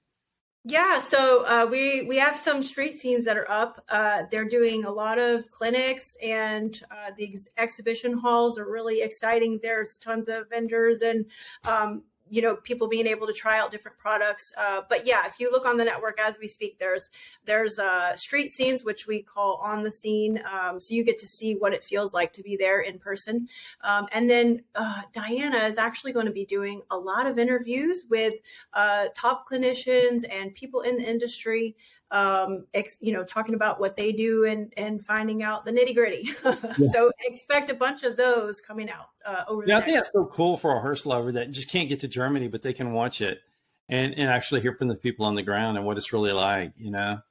[0.68, 3.84] yeah, so uh, we we have some street scenes that are up.
[3.88, 9.02] Uh, they're doing a lot of clinics, and uh, the ex- exhibition halls are really
[9.02, 9.60] exciting.
[9.64, 11.26] There's tons of vendors and
[11.66, 14.54] um, you know people being able to try out different products.
[14.58, 17.10] Uh, but yeah if you look on the network as we speak there's
[17.46, 21.28] there's uh, street scenes which we call on the scene um, so you get to
[21.28, 23.48] see what it feels like to be there in person.
[23.82, 28.06] Um, and then uh, diana is actually going to be doing a lot of interviews
[28.10, 28.36] with
[28.74, 31.76] uh, top clinicians and people in the industry
[32.12, 35.96] um, ex, you know, talking about what they do and and finding out the nitty
[35.96, 36.30] gritty.
[36.78, 36.90] Yeah.
[36.92, 39.64] so expect a bunch of those coming out uh, over.
[39.66, 42.08] Yeah, I think that's so cool for a horse lover that just can't get to
[42.08, 43.40] Germany, but they can watch it
[43.90, 46.74] and and actually hear from the people on the ground and what it's really like,
[46.78, 47.22] you know.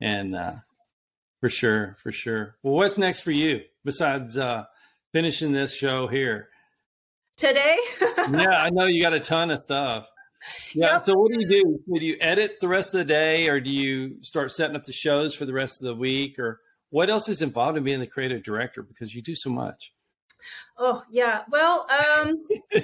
[0.00, 0.54] And uh,
[1.40, 2.56] for sure, for sure.
[2.62, 4.64] Well, what's next for you besides uh,
[5.12, 6.48] finishing this show here?
[7.36, 7.78] Today?
[8.00, 10.08] yeah, I know you got a ton of stuff.
[10.74, 10.94] Yeah.
[10.94, 11.04] Yep.
[11.06, 11.80] So what do you do?
[11.98, 14.92] Do you edit the rest of the day, or do you start setting up the
[14.92, 16.60] shows for the rest of the week, or
[16.90, 18.82] what else is involved in being the creative director?
[18.82, 19.92] Because you do so much.
[20.78, 21.42] Oh yeah.
[21.50, 22.44] Well, um,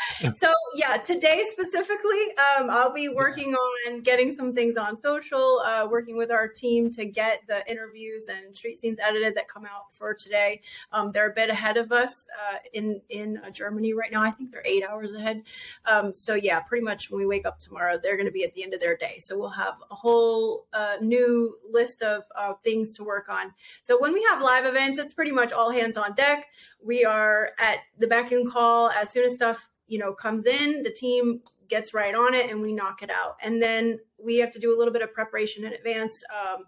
[0.36, 5.86] so yeah, today specifically, um, I'll be working on getting some things on social, uh,
[5.90, 9.92] working with our team to get the interviews and street scenes edited that come out
[9.92, 10.60] for today.
[10.92, 14.22] Um, they're a bit ahead of us uh, in in uh, Germany right now.
[14.22, 15.42] I think they're eight hours ahead.
[15.84, 18.54] Um, so yeah, pretty much when we wake up tomorrow, they're going to be at
[18.54, 19.18] the end of their day.
[19.18, 22.24] So we'll have a whole uh, new list of
[22.62, 23.52] things to work on.
[23.82, 26.46] So when we have live events, it's pretty much all hands on deck
[26.82, 30.82] we are at the beck and call as soon as stuff you know comes in
[30.82, 33.36] the team gets right on it and we knock it out.
[33.42, 36.64] And then we have to do a little bit of preparation in advance um,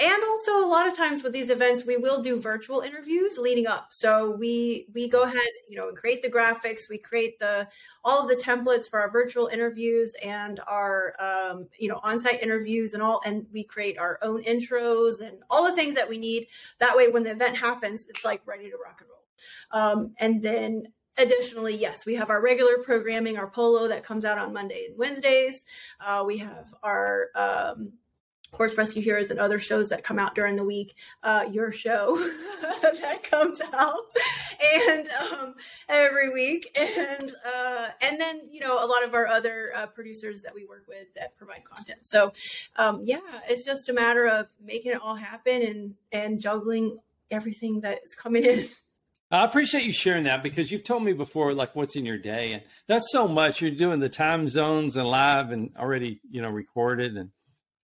[0.00, 3.66] and also a lot of times with these events we will do virtual interviews leading
[3.66, 3.88] up.
[3.90, 7.68] So we we go ahead you know and create the graphics we create the
[8.04, 12.94] all of the templates for our virtual interviews and our um, you know on-site interviews
[12.94, 16.46] and all and we create our own intros and all the things that we need.
[16.78, 19.18] That way when the event happens it's like ready to rock and roll.
[19.70, 20.88] Um, and then
[21.18, 24.98] additionally, yes, we have our regular programming, our polo that comes out on Monday and
[24.98, 25.64] Wednesdays.
[26.00, 27.92] Uh, we have our um,
[28.52, 30.94] Horse Rescue Heroes and other shows that come out during the week.
[31.22, 32.16] Uh, your show
[32.82, 34.00] that comes out
[34.86, 35.54] and um,
[35.88, 40.42] every week, and uh, and then you know a lot of our other uh, producers
[40.42, 42.06] that we work with that provide content.
[42.06, 42.32] So
[42.76, 46.98] um, yeah, it's just a matter of making it all happen and and juggling
[47.30, 48.66] everything that's coming in.
[49.30, 52.52] I appreciate you sharing that because you've told me before, like what's in your day,
[52.52, 53.60] and that's so much.
[53.60, 57.30] You're doing the time zones and live and already, you know, recorded, and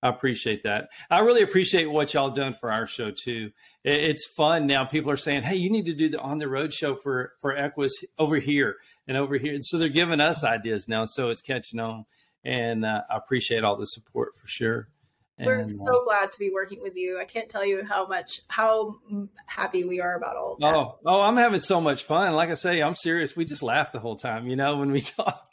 [0.02, 0.88] I appreciate that.
[1.10, 3.50] I really appreciate what y'all done for our show too.
[3.84, 4.86] It's fun now.
[4.86, 7.54] People are saying, "Hey, you need to do the on the road show for for
[7.54, 8.76] Equus over here
[9.06, 11.04] and over here," and so they're giving us ideas now.
[11.04, 12.06] So it's catching on,
[12.42, 14.88] and uh, I appreciate all the support for sure.
[15.38, 17.18] We're so glad to be working with you.
[17.20, 19.00] I can't tell you how much how
[19.46, 20.56] happy we are about all.
[20.62, 22.34] Oh, oh, I'm having so much fun.
[22.34, 23.34] Like I say, I'm serious.
[23.34, 25.48] We just laugh the whole time, you know, when we talk,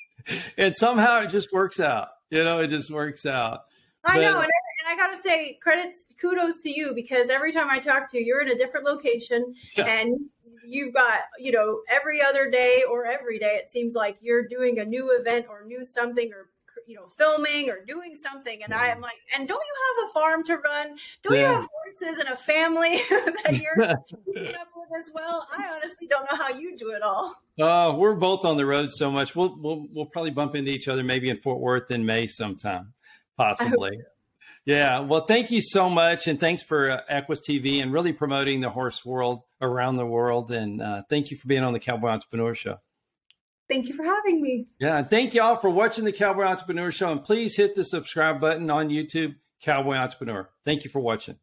[0.57, 2.09] and somehow it just works out.
[2.29, 3.61] You know, it just works out.
[4.03, 7.51] I but, know, and I, and I, gotta say, credits, kudos to you because every
[7.51, 9.86] time I talk to you, you're in a different location, yeah.
[9.86, 10.15] and
[10.65, 14.79] you've got, you know, every other day or every day, it seems like you're doing
[14.79, 16.49] a new event or new something or
[16.88, 18.63] you know, filming or doing something.
[18.63, 20.97] And I am like, and don't you have a farm to run?
[21.23, 21.39] Don't yeah.
[21.39, 25.47] you have horses and a family that you're keeping up with as well?
[25.55, 27.36] I honestly don't know how you do it all.
[27.59, 29.36] Uh, we're both on the road so much.
[29.36, 32.93] We'll, we'll, we'll probably bump into each other maybe in Fort Worth in May sometime,
[33.38, 33.99] possibly.
[34.65, 34.99] Yeah.
[34.99, 36.27] Well, thank you so much.
[36.27, 40.51] And thanks for uh, Equus TV and really promoting the horse world around the world.
[40.51, 42.79] And uh, thank you for being on the Cowboy Entrepreneur Show.
[43.72, 44.67] Thank you for having me.
[44.80, 47.09] Yeah, and thank y'all for watching the Cowboy Entrepreneur Show.
[47.09, 50.49] And please hit the subscribe button on YouTube, Cowboy Entrepreneur.
[50.65, 51.38] Thank you for watching.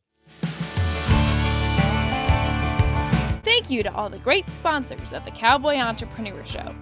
[3.43, 6.75] Thank you to all the great sponsors of the Cowboy Entrepreneur Show.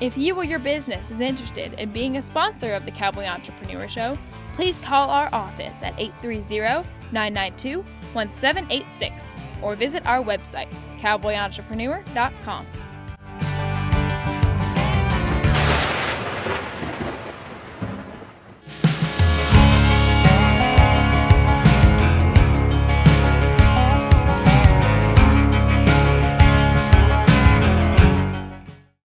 [0.00, 3.86] If you or your business is interested in being a sponsor of the Cowboy Entrepreneur
[3.86, 4.16] Show,
[4.54, 7.82] please call our office at 830 992
[8.14, 12.66] 1786 or visit our website, cowboyentrepreneur.com.